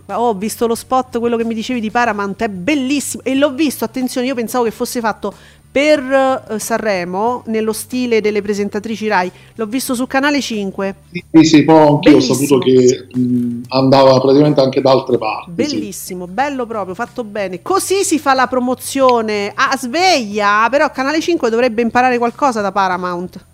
[0.06, 3.52] Ma Ho visto lo spot, quello che mi dicevi di Paramount, è bellissimo e l'ho
[3.52, 5.34] visto, attenzione, io pensavo che fosse fatto
[5.72, 10.96] per eh, Sanremo, nello stile delle presentatrici Rai, l'ho visto su Canale 5,
[11.30, 12.20] Sì, sì, poi anch'ho Bellissimo.
[12.20, 15.64] saputo che mh, andava praticamente anche da altre parti.
[15.66, 15.78] sì.
[15.78, 17.62] bellissimo, bello proprio, fatto bene.
[17.62, 23.46] Così si fa la promozione, ah sveglia, però Canale 5 dovrebbe imparare qualcosa da Paramount.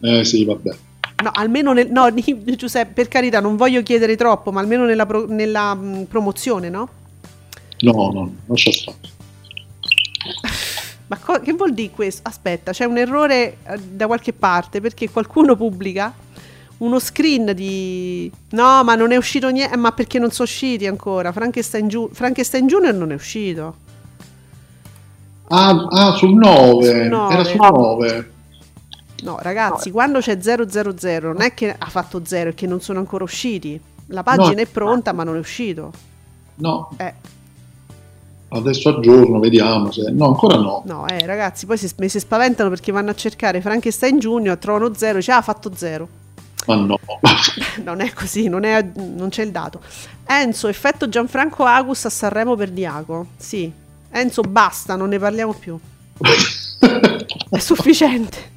[0.00, 0.70] Eh sì, vabbè.
[1.18, 2.12] No, almeno nel, no,
[2.56, 6.88] Giuseppe, per carità, non voglio chiedere troppo, ma almeno nella, pro- nella, mh, promozione, no?
[7.82, 8.98] No, no, lascia stare.
[11.08, 12.22] Ma co- che vuol dire questo?
[12.28, 16.12] Aspetta, c'è un errore eh, da qualche parte perché qualcuno pubblica
[16.78, 18.30] uno screen di...
[18.50, 21.32] No, ma non è uscito niente, ma perché non sono usciti ancora?
[21.32, 23.76] Frankenstein, Ju- Frankenstein Junior non è uscito.
[25.48, 26.84] Ah, ah, sul 9.
[26.84, 27.32] Sul nove.
[27.34, 28.30] Era sul 9.
[29.22, 30.64] No, ragazzi, quando c'è 000
[31.32, 33.80] non è che ha fatto 0, è che non sono ancora usciti.
[34.08, 34.60] La pagina No.
[34.60, 35.92] è pronta, ma non è uscito.
[36.56, 37.14] No, Eh,
[38.48, 40.10] adesso aggiorno, vediamo se...
[40.10, 40.82] No, ancora no.
[40.86, 45.18] no, eh, ragazzi, poi si, si spaventano perché vanno a cercare Frankenstein Junior, trovano 0,
[45.18, 46.08] dice, ah, ha fatto 0.
[46.66, 46.98] Ma no.
[47.84, 49.80] non è così, non, è- non c'è il dato.
[50.26, 53.26] Enzo, effetto Gianfranco Agus a Sanremo per Diaco.
[53.36, 53.70] Sì.
[54.10, 55.78] Enzo, basta, non ne parliamo più.
[57.50, 58.54] È sufficiente.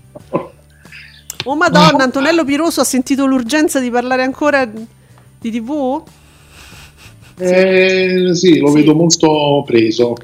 [1.46, 6.04] Oh madonna, Antonello Piroso ha sentito l'urgenza di parlare ancora di TV?
[7.40, 8.74] Eh, sì, lo Sì.
[8.76, 10.16] vedo molto preso.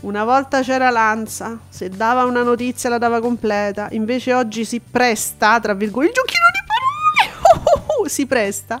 [0.00, 5.60] Una volta c'era Lanza, se dava una notizia la dava completa, invece oggi si presta,
[5.60, 7.30] tra virgolette, il giochino di
[7.94, 8.80] parole, si presta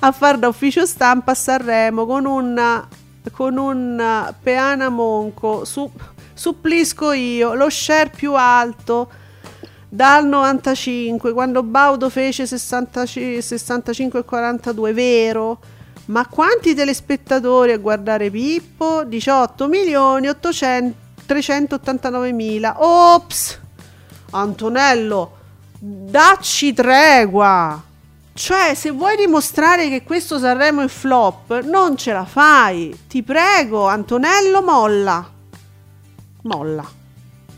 [0.00, 2.84] a far da ufficio stampa a Sanremo con un,
[3.30, 5.88] con un peana monco, su,
[6.34, 9.08] supplisco io, lo share più alto
[9.88, 15.58] dal 95, quando Baudo fece 65 65,42, vero?
[16.08, 19.04] Ma quanti telespettatori a guardare Pippo?
[19.04, 22.76] 18 milioni 800 389 mila.
[22.78, 23.60] Ops!
[24.30, 25.36] Antonello,
[25.78, 27.82] dacci tregua!
[28.32, 32.96] Cioè, se vuoi dimostrare che questo Sanremo è flop, non ce la fai.
[33.08, 35.28] Ti prego, Antonello, molla.
[36.42, 36.84] Molla.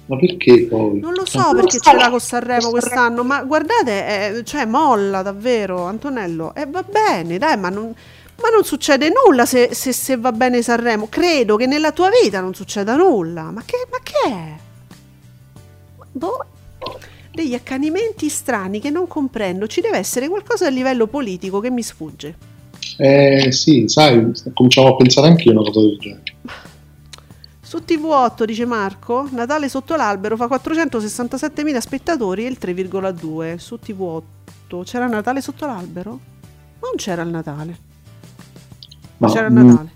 [0.07, 0.99] Ma perché poi?
[0.99, 5.85] Non lo so perché ce l'ha con Sanremo quest'anno, ma guardate, eh, cioè molla davvero,
[5.85, 6.53] Antonello.
[6.55, 7.95] E va bene, dai, ma non,
[8.43, 11.09] ma non succede nulla se, se- se va bene Sanremo.
[11.09, 13.51] Credo che nella tua vita non succeda nulla.
[13.51, 14.55] Ma che, ma che è?
[16.13, 16.45] Boh.
[17.33, 19.67] Degli accanimenti strani che non comprendo.
[19.67, 22.37] Ci deve essere qualcosa a livello politico che mi sfugge.
[22.97, 26.23] Eh sì, sai, cominciamo a pensare anch'io a una cosa del genere.
[27.71, 33.57] Su TV8, dice Marco, Natale sotto l'albero fa 467.000 spettatori e il 3,2.
[33.59, 36.11] Su TV8 c'era Natale sotto l'albero?
[36.81, 37.79] Non c'era il Natale.
[39.21, 39.91] Ma, C'era il mm, Natale.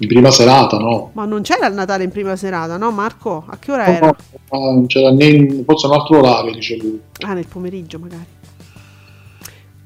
[0.00, 1.10] In prima serata, no?
[1.12, 3.44] Ma non c'era il Natale in prima serata, no Marco?
[3.46, 4.16] A che ora No, era?
[4.52, 7.00] no, non c'era né forse un altro orario, dice lui.
[7.26, 8.24] Ah, nel pomeriggio magari.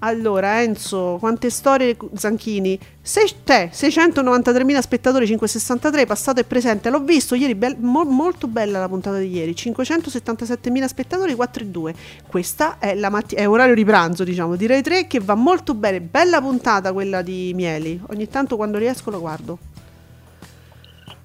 [0.04, 2.76] Allora, Enzo, quante storie Zanchini?
[3.00, 6.90] Se, te, 693.000 spettatori, 563, passato e presente.
[6.90, 9.52] L'ho visto ieri, bel- mo- molto bella la puntata di ieri.
[9.52, 11.94] 577.000 spettatori, 4 e 2.
[12.26, 16.00] Questa è, la matti- è orario di pranzo, diciamo, direi 3 che va molto bene.
[16.00, 18.00] Bella puntata quella di Mieli.
[18.08, 19.58] Ogni tanto quando riesco la guardo.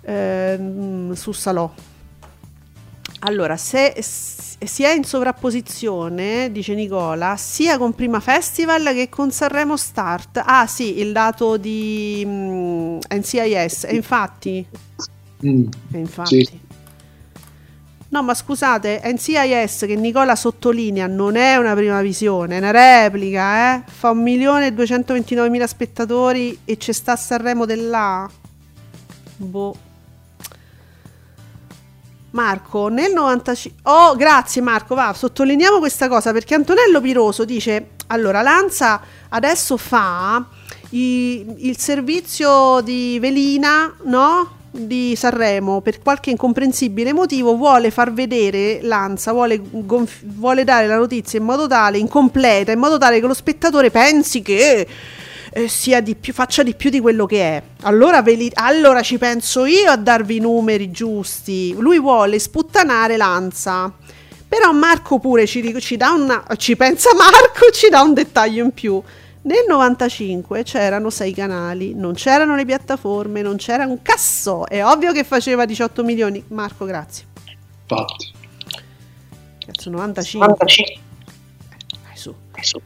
[0.01, 1.73] Ehm, su Salò.
[3.20, 9.76] Allora, se si è in sovrapposizione, dice Nicola, sia con Prima Festival che con Sanremo
[9.76, 10.41] Start.
[10.43, 13.86] Ah sì, il dato di mm, NCIS.
[13.86, 14.65] E infatti,
[15.45, 16.45] Mm, e infatti.
[16.45, 16.59] Sì.
[18.09, 23.76] No, ma scusate, NCIS che Nicola sottolinea non è una prima visione, è una replica,
[23.76, 23.84] eh?
[23.86, 28.30] Fa 1.229.000 spettatori e c'è sta Sanremo dell'A.
[29.36, 29.76] Boh.
[32.38, 33.80] Marco, nel 95...
[33.92, 40.46] Oh, grazie Marco, va, sottolineiamo questa cosa perché Antonello Piroso dice, allora Lanza adesso fa
[40.92, 44.52] i- il servizio di velina, no?
[44.70, 50.98] Di Sanremo, per qualche incomprensibile motivo vuole far vedere Lanza, vuole, gonf- vuole dare la
[50.98, 54.88] notizia in modo tale, incompleta, in modo tale che lo spettatore pensi che
[55.58, 57.64] eh, sia di più, faccia di più di quello che è.
[57.82, 61.74] Allora, ve li- allora ci penso io a darvi i numeri giusti.
[61.74, 63.91] Lui vuole sputtanare Lanza.
[64.47, 66.45] Però Marco pure ci, ci dà una.
[66.58, 69.01] Ci pensa Marco, ci dà un dettaglio in più.
[69.41, 74.68] Nel 95 c'erano sei canali, non c'erano le piattaforme, non c'era un casso.
[74.68, 76.43] È ovvio che faceva 18 milioni.
[76.49, 77.26] Marco, grazie.
[77.82, 78.32] Infatti.
[79.66, 80.55] Cazzo, 95.
[80.55, 81.05] Dai, su.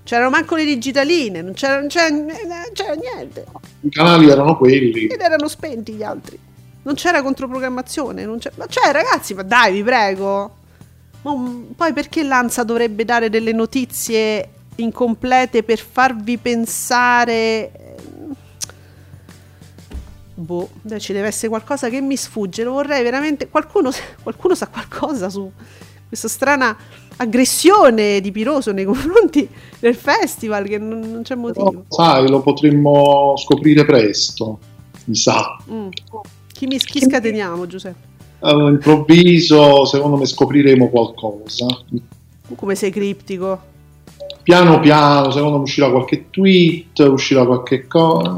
[0.03, 2.27] C'erano manco le digitaline, non c'era, non c'era- non
[2.73, 3.45] c'era niente.
[3.81, 5.07] I canali erano quelli.
[5.07, 6.37] Ed erano spenti gli altri.
[6.83, 8.25] Non c'era controprogrammazione.
[8.25, 8.51] Non c'è...
[8.55, 10.57] Ma c'è, ragazzi, ma dai, vi prego.
[11.21, 11.33] Ma,
[11.75, 17.71] poi perché Lanza dovrebbe dare delle notizie incomplete per farvi pensare.
[20.33, 22.63] Boh, ci deve essere qualcosa che mi sfugge.
[22.63, 23.47] Lo vorrei veramente.
[23.47, 23.91] Qualcuno,
[24.23, 25.49] qualcuno sa qualcosa su
[26.07, 26.75] questa strana
[27.17, 29.47] aggressione di Piroso nei confronti
[29.79, 31.69] del festival che non, non c'è motivo.
[31.69, 34.59] Però, sai, lo potremmo scoprire presto,
[35.05, 35.57] mi sa.
[35.71, 35.87] Mm.
[36.53, 38.09] Chi, mi, chi scateniamo, Giuseppe?
[38.39, 41.65] All'improvviso, secondo me, scopriremo qualcosa.
[42.55, 43.69] Come sei criptico?
[44.43, 48.37] Piano piano, secondo me uscirà qualche tweet, uscirà qualche cosa.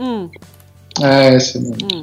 [0.00, 0.24] Mm,
[1.02, 1.58] Eh, sì.
[1.60, 2.02] mm.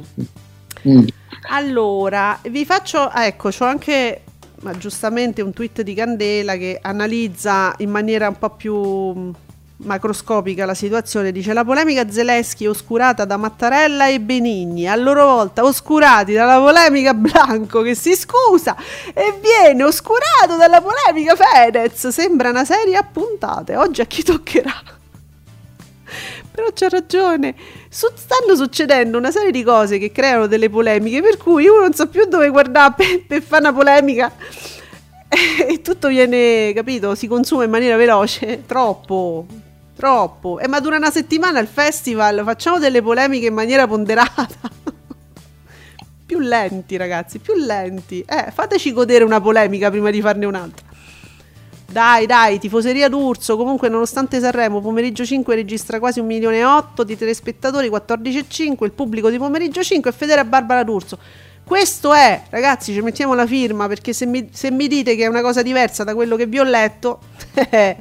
[0.88, 1.06] Mm.
[1.50, 4.22] Allora, vi faccio, ecco, c'ho anche
[4.62, 9.34] ma giustamente un tweet di Candela che analizza in maniera un po' più mh,
[9.78, 11.32] macroscopica la situazione.
[11.32, 17.12] Dice la polemica Zelensky oscurata da Mattarella e Benigni, a loro volta oscurati dalla polemica
[17.12, 18.76] Blanco che si scusa
[19.12, 22.08] e viene oscurato dalla polemica Fedez.
[22.08, 23.76] Sembra una serie a puntate.
[23.76, 24.74] Oggi a chi toccherà?
[26.52, 27.54] Però c'ha ragione.
[27.94, 32.06] Stanno succedendo una serie di cose che creano delle polemiche, per cui uno non sa
[32.06, 34.32] più dove guardare per, per fare una polemica.
[35.32, 37.14] E tutto viene, capito?
[37.14, 38.64] Si consuma in maniera veloce.
[38.66, 39.46] Troppo.
[39.96, 40.58] Troppo.
[40.58, 42.42] E ma dura una settimana il festival.
[42.44, 44.46] Facciamo delle polemiche in maniera ponderata.
[46.26, 48.22] più lenti, ragazzi, più lenti.
[48.28, 50.84] Eh, fateci godere una polemica prima di farne un'altra.
[51.92, 53.58] Dai, dai, tifoseria d'Urso.
[53.58, 58.84] Comunque, nonostante Sanremo, pomeriggio 5 registra quasi un milione e otto di telespettatori, 14,5.
[58.84, 61.18] Il pubblico di pomeriggio 5 è fedele a Barbara D'Urso.
[61.62, 65.26] Questo è, ragazzi, ci mettiamo la firma perché se mi, se mi dite che è
[65.26, 67.20] una cosa diversa da quello che vi ho letto,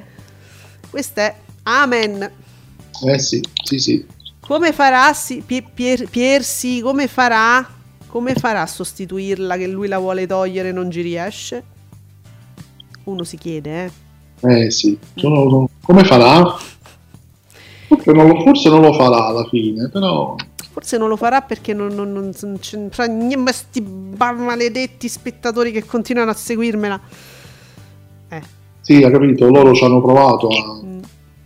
[0.90, 2.32] questo è Amen.
[3.08, 4.06] Eh sì, sì, sì.
[4.40, 6.80] Come farà si, Pie- Pier- Piersi?
[6.80, 7.68] Come farà?
[8.08, 11.64] Come farà a sostituirla che lui la vuole togliere e non ci riesce?
[13.04, 13.92] Uno si chiede, eh.
[14.66, 14.98] Eh sì.
[15.16, 16.58] Sono- come farà?
[17.88, 20.36] Forse non, lo, forse non lo farà alla fine, però...
[20.72, 23.82] Forse non lo farà perché non, non, non, non c'entra niente, sti
[24.16, 27.00] maledetti spettatori che continuano a seguirmela.
[28.30, 28.42] Eh,
[28.80, 31.00] Sì, ha capito, loro ci hanno provato a, mm,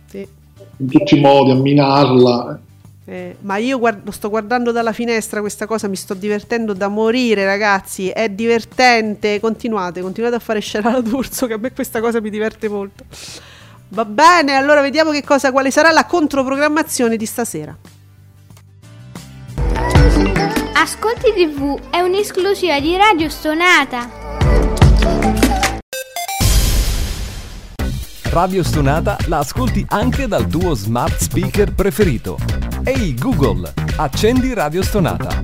[0.06, 0.28] sì.
[0.76, 2.60] in tutti i modi a minarla.
[3.08, 6.88] Eh, ma io guard- lo sto guardando dalla finestra questa cosa, mi sto divertendo da
[6.88, 8.08] morire, ragazzi.
[8.08, 9.38] È divertente.
[9.38, 13.04] Continuate, continuate a fare scerala d'urso, che a me questa cosa mi diverte molto.
[13.90, 17.76] Va bene, allora vediamo che cosa, quale sarà la controprogrammazione di stasera.
[20.74, 24.25] Ascolti TV è un'esclusiva di Radio Stonata.
[28.36, 32.36] Radio Stonata la ascolti anche dal tuo smart speaker preferito.
[32.84, 35.42] Ehi Google, accendi Radio Stonata.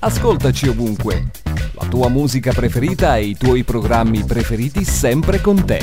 [0.00, 1.30] Ascoltaci ovunque.
[1.72, 5.80] La tua musica preferita e i tuoi programmi preferiti sempre con te.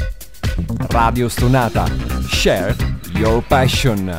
[0.90, 1.88] Radio Stonata.
[2.28, 2.76] Share
[3.16, 4.16] your passion.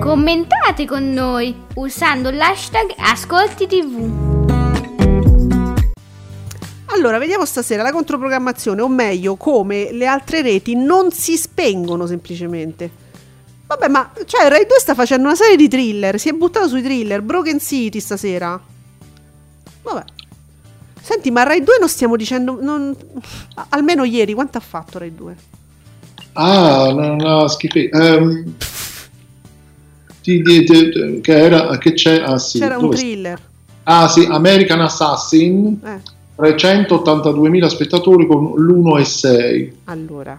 [0.00, 4.35] Commentate con noi usando l'hashtag Ascolti TV.
[6.96, 12.90] Allora, vediamo stasera la controprogrammazione, o meglio, come le altre reti non si spengono semplicemente.
[13.66, 16.82] Vabbè, ma cioè Rai 2 sta facendo una serie di thriller, si è buttato sui
[16.82, 18.58] thriller, Broken City stasera.
[19.82, 20.04] Vabbè.
[21.02, 22.96] Senti, ma Rai 2 non stiamo dicendo non-
[23.70, 25.36] almeno ieri quanto ha fatto Rai 2?
[26.32, 27.78] Ah, no, no, schifo.
[27.78, 28.54] Ehm,
[30.22, 32.20] ti- ti- che era, che c'è?
[32.22, 33.40] Ah sì, C'era un thriller.
[33.84, 36.00] Ah sì, American Assassin, Eh,
[36.38, 39.72] 382.000 spettatori con l'1,6.
[39.84, 40.38] allora.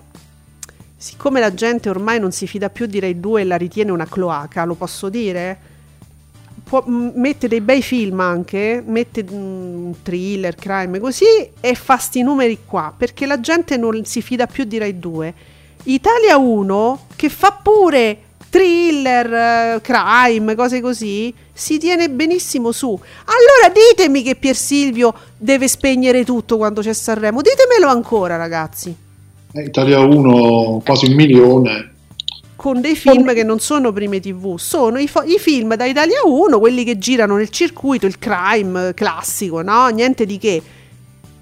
[1.00, 4.08] Siccome la gente ormai non si fida più di Rai 2 e la ritiene una
[4.08, 5.76] cloaca, lo posso dire?
[6.64, 11.26] Può- mette dei bei film anche, mette mm, thriller, crime, così
[11.60, 15.34] e fa sti numeri qua, perché la gente non si fida più di Rai 2.
[15.84, 18.18] Italia 1, che fa pure
[18.50, 22.88] thriller, eh, crime, cose così, si tiene benissimo su.
[22.90, 28.96] Allora ditemi che Pier Silvio deve spegnere tutto quando c'è Sanremo, ditemelo ancora ragazzi.
[29.54, 31.92] Eh, Italia 1 quasi un milione.
[32.56, 36.22] con dei film che non sono prime tv, sono i, fo- i film da Italia
[36.26, 39.88] 1, quelli che girano nel circuito, il crime classico, no?
[39.88, 40.62] Niente di che.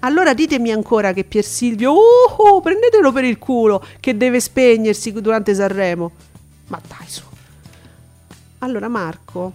[0.00, 5.12] Allora ditemi ancora che Pier Silvio, oh, oh, prendetelo per il culo, che deve spegnersi
[5.12, 6.12] durante Sanremo.
[6.68, 7.22] Ma dai su.
[8.60, 9.52] Allora Marco,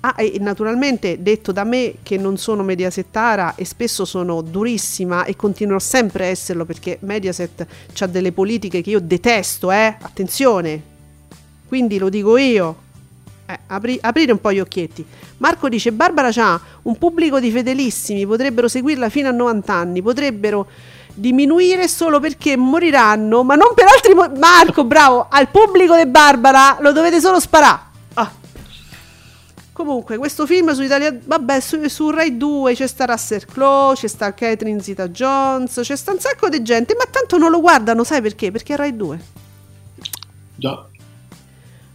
[0.00, 5.36] ah, e naturalmente detto da me che non sono mediasettara e spesso sono durissima e
[5.36, 7.66] continuerò sempre a esserlo perché Mediaset
[7.98, 9.96] ha delle politiche che io detesto, eh?
[9.98, 10.82] Attenzione,
[11.66, 12.76] quindi lo dico io.
[13.46, 15.04] Eh, apri- aprire un po' gli occhietti.
[15.38, 20.66] Marco dice: Barbara c'ha un pubblico di fedelissimi, potrebbero seguirla fino a 90 anni, potrebbero
[21.14, 24.38] diminuire solo perché moriranno, ma non per altri motivi.
[24.38, 27.90] Marco, bravo, al pubblico di Barbara lo dovete solo sparare.
[29.72, 31.16] Comunque, questo film su Italia.
[31.24, 35.96] Vabbè, su, su Rai 2 c'è sta Russell Crowe, c'è sta Catherine Zita Jones, c'è
[35.96, 38.50] sta un sacco di gente, ma tanto non lo guardano, sai perché?
[38.50, 39.20] Perché è Rai 2.
[40.56, 40.86] Già.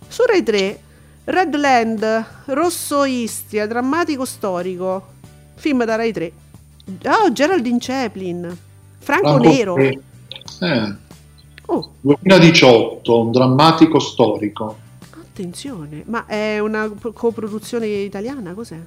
[0.07, 0.80] Su Rai 3,
[1.25, 5.07] Redland, Rosso Istria, drammatico storico,
[5.55, 6.32] film da Rai 3.
[7.05, 8.57] Oh, Geraldine Chaplin,
[8.97, 9.75] Franco, Franco Nero.
[9.75, 10.01] Nero.
[10.61, 11.05] Eh,
[11.69, 14.78] Oh, 2018, un drammatico storico.
[15.38, 18.53] Attenzione, ma è una coproduzione italiana?
[18.53, 18.79] Cos'è?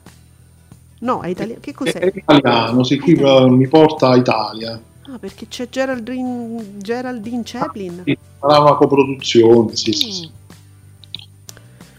[1.01, 1.61] No, è italiano.
[1.61, 2.13] Che È cos'è?
[2.13, 4.81] italiano, sì, qui eh, mi porta a Italia.
[5.03, 8.03] Ah, perché c'è Geraldine, Geraldine Chaplin.
[8.05, 10.27] Sì, Sarà una coproduzione, sì, sì, sì.
[10.27, 10.39] Mm.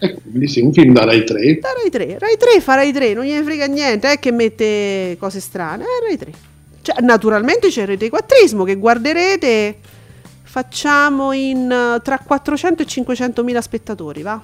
[0.04, 1.60] E quindi sì, un film da Rai 3.
[1.60, 5.16] Da Rai 3, Rai 3 fa Rai 3, non gliene frega niente, è che mette
[5.20, 6.32] cose strane, eh, Rai 3.
[6.82, 9.78] Cioè, naturalmente c'è il retequattrismo che guarderete,
[10.52, 14.42] facciamo in eh, tra 400 e 500 mila spettatori, va?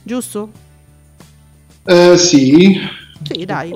[0.00, 0.52] Giusto?
[1.84, 2.78] Eh, sì.
[3.24, 3.74] Sì, dai.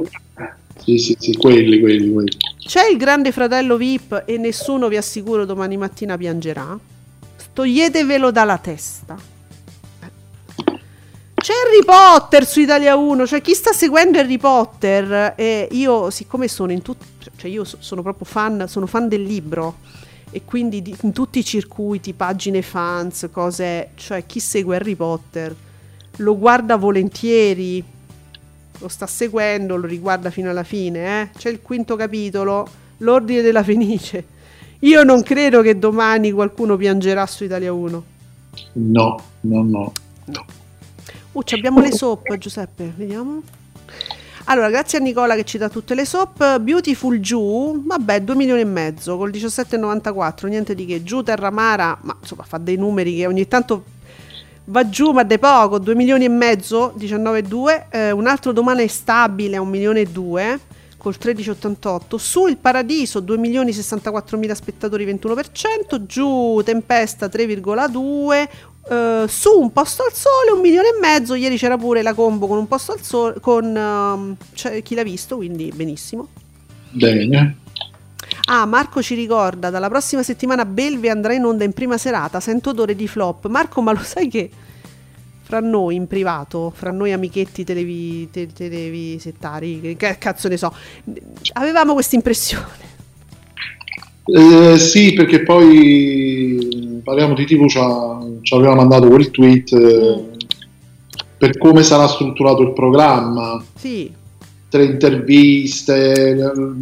[0.76, 2.36] Sì, sì, sì, quelli, quelli, quelli.
[2.60, 6.78] C'è il grande fratello VIP e nessuno vi assicuro domani mattina piangerà.
[7.52, 9.16] Toglietevelo dalla testa.
[11.34, 16.46] C'è Harry Potter su Italia 1, cioè chi sta seguendo Harry Potter e io siccome
[16.46, 17.06] sono in tutti,
[17.36, 19.78] cioè io so- sono proprio fan, sono fan del libro
[20.30, 25.54] e quindi di- in tutti i circuiti, pagine fans, cose, cioè chi segue Harry Potter
[26.16, 27.82] lo guarda volentieri,
[28.78, 31.30] lo sta seguendo, lo riguarda fino alla fine, eh?
[31.36, 32.68] C'è il quinto capitolo,
[32.98, 34.36] l'ordine della Fenice.
[34.80, 38.04] Io non credo che domani qualcuno piangerà su Italia 1.
[38.72, 39.92] No, no, no.
[41.32, 43.42] Uh, ci abbiamo le soap, Giuseppe, vediamo.
[44.50, 46.58] Allora, grazie a Nicola che ci dà tutte le soap.
[46.60, 51.02] Beautiful Giù, vabbè, 2 milioni e mezzo col 17,94, niente di che.
[51.02, 53.84] Giù Terramara, ma insomma fa dei numeri che ogni tanto
[54.64, 57.88] va giù, ma de poco, 2 milioni e mezzo, 19,2.
[57.90, 60.60] Eh, un altro domani è stabile a 1 milione e 2
[60.96, 62.16] col 13,88.
[62.16, 66.06] Su Il Paradiso, 2 milioni e 64 mila spettatori, 21%.
[66.06, 68.48] Giù Tempesta, 3,2.
[68.90, 71.34] Eh, su Un Posto al Sole, 1 milione e mezzo.
[71.34, 75.02] Ieri c'era pure la combo con Un Posto al Sole, con ehm, cioè, chi l'ha
[75.02, 76.28] visto, quindi benissimo.
[76.90, 77.56] Bene.
[78.50, 82.70] Ah, Marco ci ricorda, dalla prossima settimana Belve andrà in onda in prima serata, sento
[82.70, 83.46] odore di flop.
[83.48, 84.50] Marco, ma lo sai che
[85.42, 90.74] fra noi in privato, fra noi amichetti televi, te- televisettari, che- che cazzo ne so,
[91.54, 92.86] avevamo questa impressione.
[94.30, 97.66] Eh, sì, perché poi parliamo di TV,
[98.42, 100.36] ci, aveva mandato quel tweet eh, Mm.
[101.38, 103.62] per come sarà strutturato il programma.
[103.76, 104.12] Sì,
[104.68, 106.34] Tre interviste,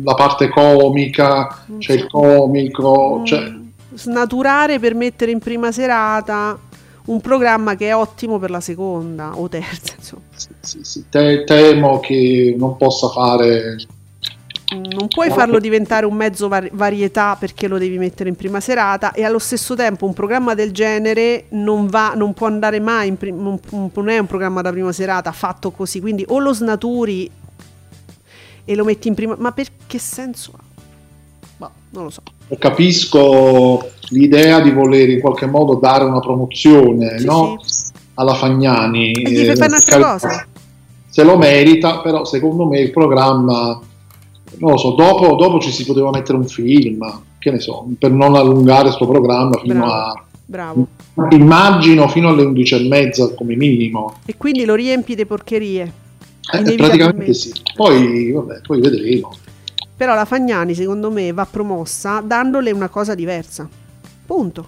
[0.02, 2.04] la parte comica, Non c'è so.
[2.04, 3.62] il comico, cioè, mm,
[3.94, 6.58] snaturare per mettere in prima serata
[7.06, 10.22] un programma che è ottimo per la seconda o terza, insomma.
[10.34, 11.04] sì, sì, sì.
[11.08, 13.78] Te- temo che non possa fare Mm,
[14.74, 19.12] Non puoi farlo diventare un mezzo vari- varietà perché lo devi mettere in prima serata
[19.12, 23.16] e allo stesso tempo un programma del genere non, va, non può andare mai, in
[23.16, 23.60] prim- non,
[23.94, 27.30] non è un programma da prima serata fatto così, quindi o lo snaturi
[28.64, 29.36] e lo metti in prima...
[29.38, 30.64] Ma per che senso ha?
[31.58, 32.22] Boh, non lo so.
[32.58, 37.56] capisco l'idea di voler in qualche modo dare una promozione Sì, no?
[38.14, 39.12] alla Fagnani.
[39.12, 40.46] E gli fai Eh, fare un'altra cal- cosa?
[41.08, 43.80] Se lo merita, però secondo me il programma,
[44.58, 47.04] non lo so, dopo, dopo ci si poteva mettere un film,
[47.38, 49.92] che ne so, per non allungare questo programma fino Bravo.
[49.92, 50.24] a...
[50.48, 50.86] Bravo.
[51.30, 54.18] Immagino fino alle 11 e mezza come minimo.
[54.24, 55.92] E quindi lo riempi di porcherie.
[56.52, 57.52] Eh, praticamente sì.
[57.74, 59.34] Poi, vabbè, poi vedremo.
[59.96, 63.68] Però la Fagnani, secondo me, va promossa dandole una cosa diversa.
[64.24, 64.66] Punto.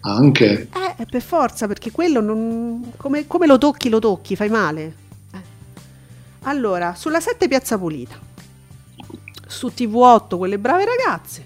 [0.00, 0.68] Anche.
[0.98, 2.92] Eh, per forza, perché quello non.
[2.96, 4.94] Come, come lo tocchi, lo tocchi, fai male.
[5.32, 5.38] Eh.
[6.42, 8.25] Allora, sulla 7 Piazza Pulita.
[9.46, 11.44] Su TV8 quelle brave ragazze.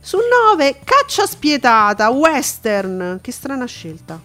[0.00, 0.18] Su
[0.50, 3.18] 9, Caccia spietata, western.
[3.20, 4.20] Che strana scelta.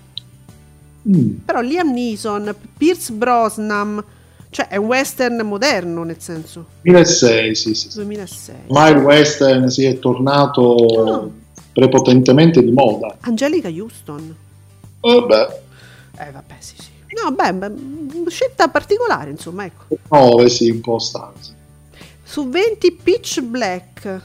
[1.07, 1.38] Mm.
[1.45, 4.03] Però Liam Neeson, Pierce Brosnan,
[4.49, 6.65] cioè è un western moderno nel senso.
[6.81, 7.90] 2006, sì, sì.
[7.90, 7.95] sì.
[7.98, 8.56] 2006.
[8.68, 10.76] Ormai il western si è tornato
[11.07, 11.27] Ah.
[11.72, 13.15] prepotentemente di moda.
[13.22, 14.36] Angelica Houston.
[14.99, 15.61] Vabbè,
[16.18, 16.88] Eh vabbè, sì, sì.
[17.23, 17.72] No, beh, beh,
[18.30, 19.98] scelta particolare, insomma, ecco.
[20.10, 21.53] 9 sì, un po' stanzi.
[22.30, 24.22] Su 20 Pitch Black.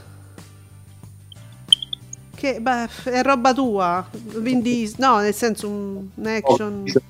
[2.35, 4.07] Che beh, è roba tua.
[4.11, 6.83] Diesel- no, nel senso un, un action.
[6.85, 7.01] A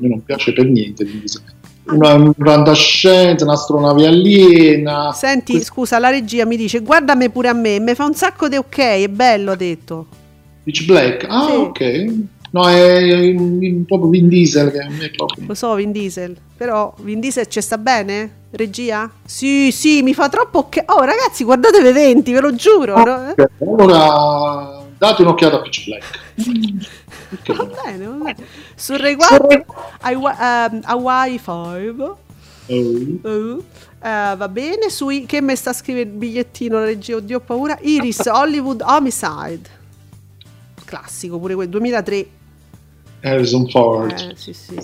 [0.00, 1.04] me non piace per niente.
[1.04, 1.40] quindi se-
[1.84, 5.12] Una, una fantascienza, un'astronave aliena.
[5.12, 8.48] Senti, Questo- scusa, la regia mi dice guardami pure a me, mi fa un sacco
[8.48, 10.06] di ok, è bello, ha detto.
[10.64, 11.26] Pitch Black.
[11.28, 11.52] Ah, Sì.
[11.52, 12.14] ok.
[12.50, 13.34] No, è,
[13.86, 15.46] proprio Vin Diesel che a me proprio.
[15.46, 16.36] Lo so, Vin Diesel.
[16.56, 18.46] Però Vin Diesel ci sta bene?
[18.50, 19.10] Regia?
[19.24, 20.84] Sì, sì, mi fa troppo ok.
[20.86, 22.96] Oh, ragazzi, guardate le 20, ve lo giuro.
[23.02, 23.34] no?
[23.36, 26.18] Ok, Allora, date un'occhiata a Pitch Black.
[27.28, 27.74] Perché Va no?
[27.84, 28.36] bene, va bene.
[28.74, 32.12] Sul riguardo ehm, Hawaii 5.
[32.66, 33.62] Eh, Uh,
[34.00, 37.78] eh, va bene, sui che mi sta scrivendo il bigliettino la regia, oddio ho paura.
[37.80, 39.76] Iris Hollywood Homicide.
[40.84, 42.26] Classico pure quel 2003.
[43.22, 44.12] Harrison Ford.
[44.12, 44.80] Eh, sì, sì.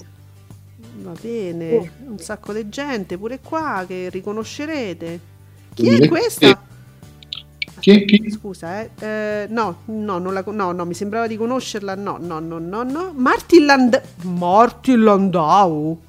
[0.96, 5.20] Va bene, un sacco di gente pure qua che riconoscerete.
[5.74, 6.08] Chi è 2003.
[6.08, 6.62] questa?
[7.80, 8.30] Chi, chi?
[8.30, 8.90] Scusa, eh.
[8.98, 11.94] Eh, no, no, non la no, no, mi sembrava di conoscerla.
[11.94, 13.12] No, no, no, no, no.
[13.14, 16.00] Martin Land Martin Landau.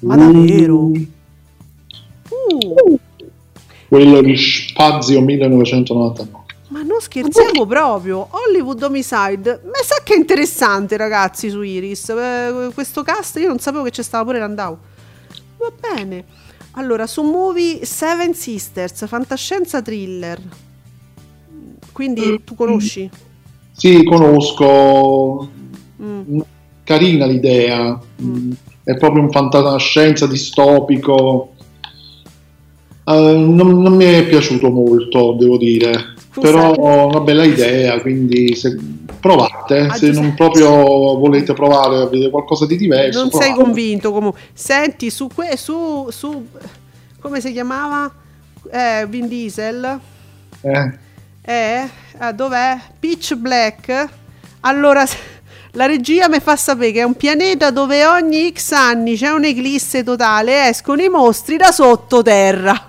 [0.00, 0.88] Ma davvero?
[0.88, 1.06] Mm,
[2.30, 2.98] Uh,
[3.88, 6.37] quello di Spazio 1999.
[6.78, 8.28] Ma non scherziamo proprio.
[8.30, 9.60] Hollywood Homicide.
[9.64, 12.08] Ma sa che è interessante, ragazzi, su Iris.
[12.10, 14.76] Eh, questo cast io non sapevo che c'è stava pure Landau.
[15.58, 16.24] Va bene.
[16.72, 20.40] Allora, su Movie Seven Sisters, fantascienza thriller.
[21.90, 23.10] Quindi tu conosci?
[23.72, 25.50] Sì, conosco.
[26.00, 26.40] Mm.
[26.84, 27.98] Carina l'idea.
[28.22, 28.52] Mm,
[28.84, 31.54] È proprio un fantascienza distopico.
[33.04, 36.14] Eh, non, non mi è piaciuto molto, devo dire.
[36.40, 38.76] Però una bella idea, quindi se,
[39.20, 39.78] provate.
[39.80, 43.20] Ah, se non proprio volete provare a vedere qualcosa di diverso.
[43.20, 43.62] Non sei provate.
[43.62, 44.40] convinto comunque.
[44.52, 46.46] Senti, su, que- su, su
[47.20, 48.12] come si chiamava?
[48.70, 49.98] Eh, Vin Diesel.
[50.60, 50.92] Eh,
[51.42, 51.88] Eh,
[52.18, 52.78] ah, dov'è?
[52.98, 54.08] Pitch Black.
[54.60, 55.04] Allora,
[55.72, 60.02] la regia mi fa sapere che è un pianeta dove ogni X anni c'è un'eclisse
[60.04, 62.87] totale e escono i mostri da sottoterra.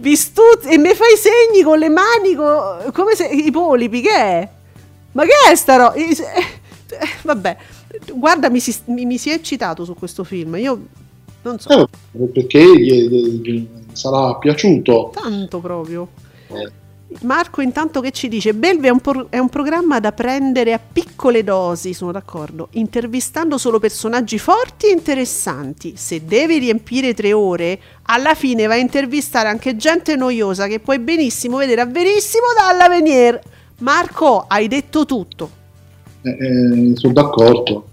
[0.00, 4.48] Vistuti e mi fai segni con le mani co- come se i polipi, che è?
[5.12, 5.94] Ma che è sta roba?
[5.94, 6.14] Eh,
[7.22, 7.56] Vabbè,
[8.14, 10.56] guarda, mi si, mi- mi si è eccitato su questo film.
[10.56, 10.80] Io
[11.42, 11.82] non so,
[12.12, 13.08] eh, perché gli,
[13.42, 15.10] gli sarà piaciuto.
[15.14, 16.08] tanto proprio.
[16.48, 16.70] Eh,
[17.22, 20.78] Marco intanto che ci dice Belve è un, por- è un programma da prendere a
[20.80, 25.94] piccole dosi, sono d'accordo, intervistando solo personaggi forti e interessanti.
[25.96, 31.00] Se devi riempire tre ore, alla fine vai a intervistare anche gente noiosa che puoi
[31.00, 33.40] benissimo vedere a verissimo dalla Venier.
[33.78, 35.50] Marco, hai detto tutto.
[36.22, 37.88] eh, eh, sono d'accordo.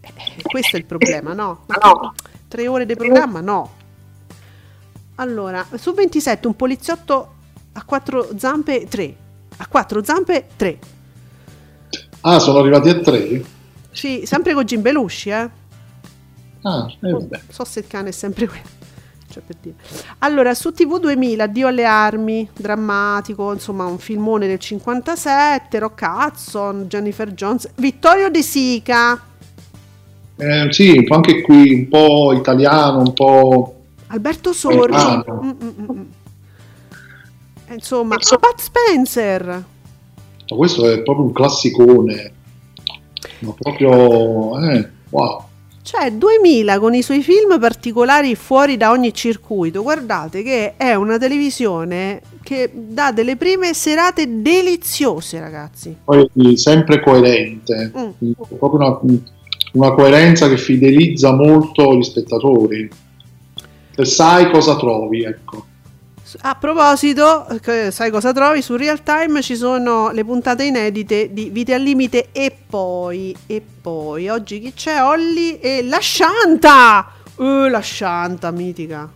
[0.00, 1.64] Eh, questo è il problema, no?
[1.66, 2.14] Ma
[2.48, 3.40] Tre ore di programma?
[3.40, 3.72] No.
[5.16, 7.35] Allora, su 27 un poliziotto
[7.76, 9.16] a quattro zampe 3.
[9.58, 10.78] A quattro zampe 3.
[12.22, 13.44] Ah, sono arrivati a tre?
[13.92, 15.48] Sì, sempre con Jim Belushi, eh.
[16.62, 17.40] Ah, eh, vabbè.
[17.48, 18.64] So se il cane è sempre quello.
[19.30, 19.74] Cioè, per dire.
[20.18, 26.86] Allora, su TV 2000, Addio alle armi, drammatico, insomma, un filmone del 57, Rock Hudson,
[26.88, 29.20] Jennifer Jones, Vittorio De Sica,
[30.38, 33.74] Eh, sì, anche qui un po' italiano, un po'...
[34.08, 34.96] Alberto Sorgi.
[34.96, 35.24] Ah.
[35.30, 36.00] Mm, mm, mm,
[37.66, 37.70] mm.
[37.70, 39.44] Eh, Insomma, Pat Spencer.
[39.44, 42.32] ma questo è proprio un classicone.
[43.40, 44.60] Ma proprio...
[44.60, 45.44] Eh, wow.
[45.82, 49.82] Cioè, 2000 con i suoi film particolari fuori da ogni circuito.
[49.82, 55.96] Guardate che è una televisione che dà delle prime serate deliziose, ragazzi.
[56.02, 57.92] Poi sempre coerente.
[57.96, 58.30] Mm.
[58.58, 59.00] Proprio una,
[59.74, 62.90] una coerenza che fidelizza molto gli spettatori.
[63.94, 65.64] Se sai cosa trovi, ecco.
[66.40, 68.60] A proposito, eh, sai cosa trovi?
[68.62, 73.62] Su Real Time ci sono le puntate inedite di Vite al Limite e poi, e
[73.80, 75.02] poi, oggi chi c'è?
[75.02, 77.06] Olli e la Shanta!
[77.36, 79.08] Uh, la Shanta, mitica.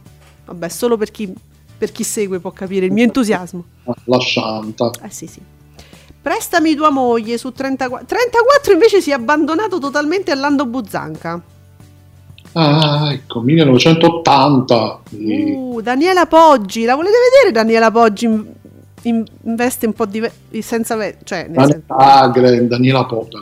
[0.47, 1.33] Vabbè, solo per chi,
[1.77, 3.65] per chi segue può capire il mio entusiasmo.
[4.05, 4.91] La Shanta.
[5.03, 5.41] Eh sì sì.
[6.23, 8.07] Prestami tua moglie su 34.
[8.07, 11.41] 34 invece si è abbandonato totalmente a Lando Buzzanca.
[12.53, 15.01] Ah, ecco, 1980.
[15.09, 15.55] Sì.
[15.57, 18.45] Uh, Daniela Poggi, la volete vedere Daniela Poggi in,
[19.03, 23.37] in, in veste un po' diverse, senza ve- cioè, nel Daniela senso, Agre, Daniela Poggi.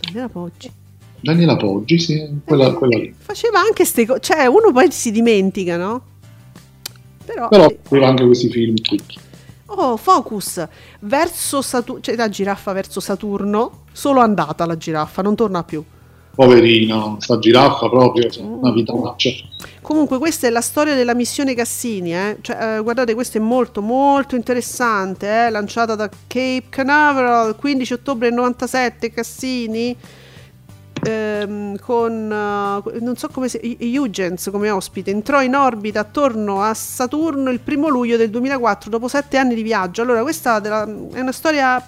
[0.00, 0.70] Daniela Poggi.
[1.20, 3.14] Daniela Poggi, sì, quella, quella lì.
[3.16, 6.02] Faceva anche queste cose, cioè uno poi si dimentica, no?
[7.24, 9.00] Però, Però eh, aveva anche questi film qui.
[9.66, 10.66] oh, Focus
[11.00, 15.82] verso Saturno, cioè la giraffa verso Saturno, solo andata la giraffa, non torna più.
[16.34, 19.30] Poverina, sta giraffa proprio, cioè, una vitaccia.
[19.80, 22.38] Comunque questa è la storia della missione Cassini, eh?
[22.40, 25.50] Cioè, eh, guardate questo è molto molto interessante, eh?
[25.50, 29.96] lanciata da Cape Canaveral il 15 ottobre del 97 Cassini
[31.04, 32.12] ehm, con
[32.92, 37.60] eh, non so come si Huygens come ospite entrò in orbita attorno a Saturno il
[37.60, 40.02] primo luglio del 2004 dopo sette anni di viaggio.
[40.02, 41.84] Allora questa della- è una storia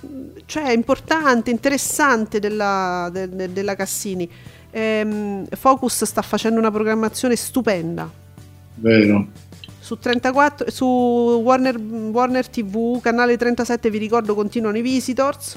[0.46, 4.28] cioè importante interessante della, de- de- della Cassini.
[4.70, 8.08] Ehm, Focus sta facendo una programmazione stupenda.
[8.78, 9.26] Vero.
[9.80, 15.56] su 34 su Warner, Warner TV canale 37 vi ricordo continuano i visitors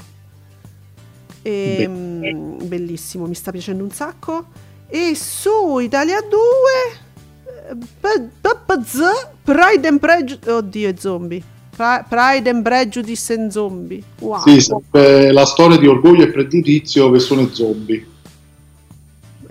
[1.42, 4.46] e, mm, bellissimo mi sta piacendo un sacco.
[4.88, 6.38] E su Italia 2
[7.70, 7.76] eh,
[9.42, 11.42] Pride and Prejudice oddio è zombie.
[11.70, 14.02] Pri- Pride and Prejudice and Zombie.
[14.18, 14.42] Wow.
[14.46, 14.72] Sì,
[15.32, 18.06] la storia di orgoglio e pregiudizio persone zombie.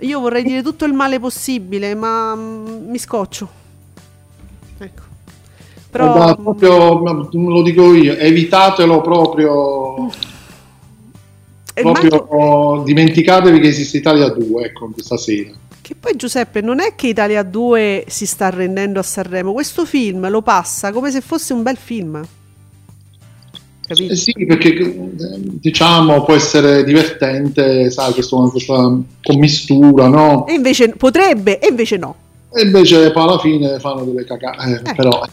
[0.00, 3.48] io vorrei dire tutto il male possibile ma mm, mi scoccio.
[4.78, 5.02] Ecco.
[5.90, 10.10] Però Guarda, proprio, ma lo dico io, evitatelo proprio, eh,
[11.80, 15.50] proprio manco- dimenticatevi che esiste Italia 2, ecco, questa sera.
[15.80, 20.28] Che poi Giuseppe non è che Italia 2 si sta arrendendo a Sanremo, questo film
[20.28, 22.22] lo passa come se fosse un bel film.
[23.86, 24.12] Capito?
[24.12, 30.46] Eh sì, perché eh, diciamo può essere divertente, sai, questa, questa commistura, no?
[30.46, 32.14] E invece potrebbe, e invece no.
[32.52, 34.94] E invece poi alla fine fanno delle cagate, Eh.
[34.94, 35.26] però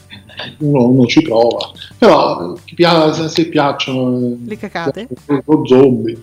[0.59, 1.71] uno, uno ci prova.
[1.97, 5.07] Però eh, se, se piacciono Le cacate?
[5.45, 6.17] lo zombie.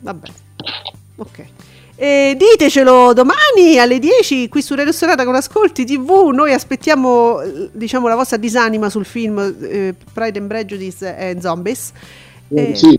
[0.00, 0.28] Vabbè.
[1.16, 1.44] Ok.
[2.00, 6.30] E ditecelo domani alle 10 qui su Radio Sonata con Ascolti TV.
[6.32, 11.90] Noi aspettiamo eh, diciamo la vostra disanima sul film eh, Pride and Prejudice e Zombies.
[12.48, 12.98] Eh, Eh, sì,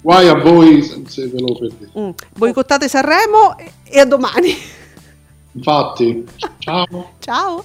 [0.00, 1.90] guai a voi se, se ve lo perdete.
[1.98, 4.56] mm, boicottate Sanremo e- e a domani.
[5.52, 6.24] Infatti,
[6.58, 7.10] ciao.
[7.18, 7.64] Ciao.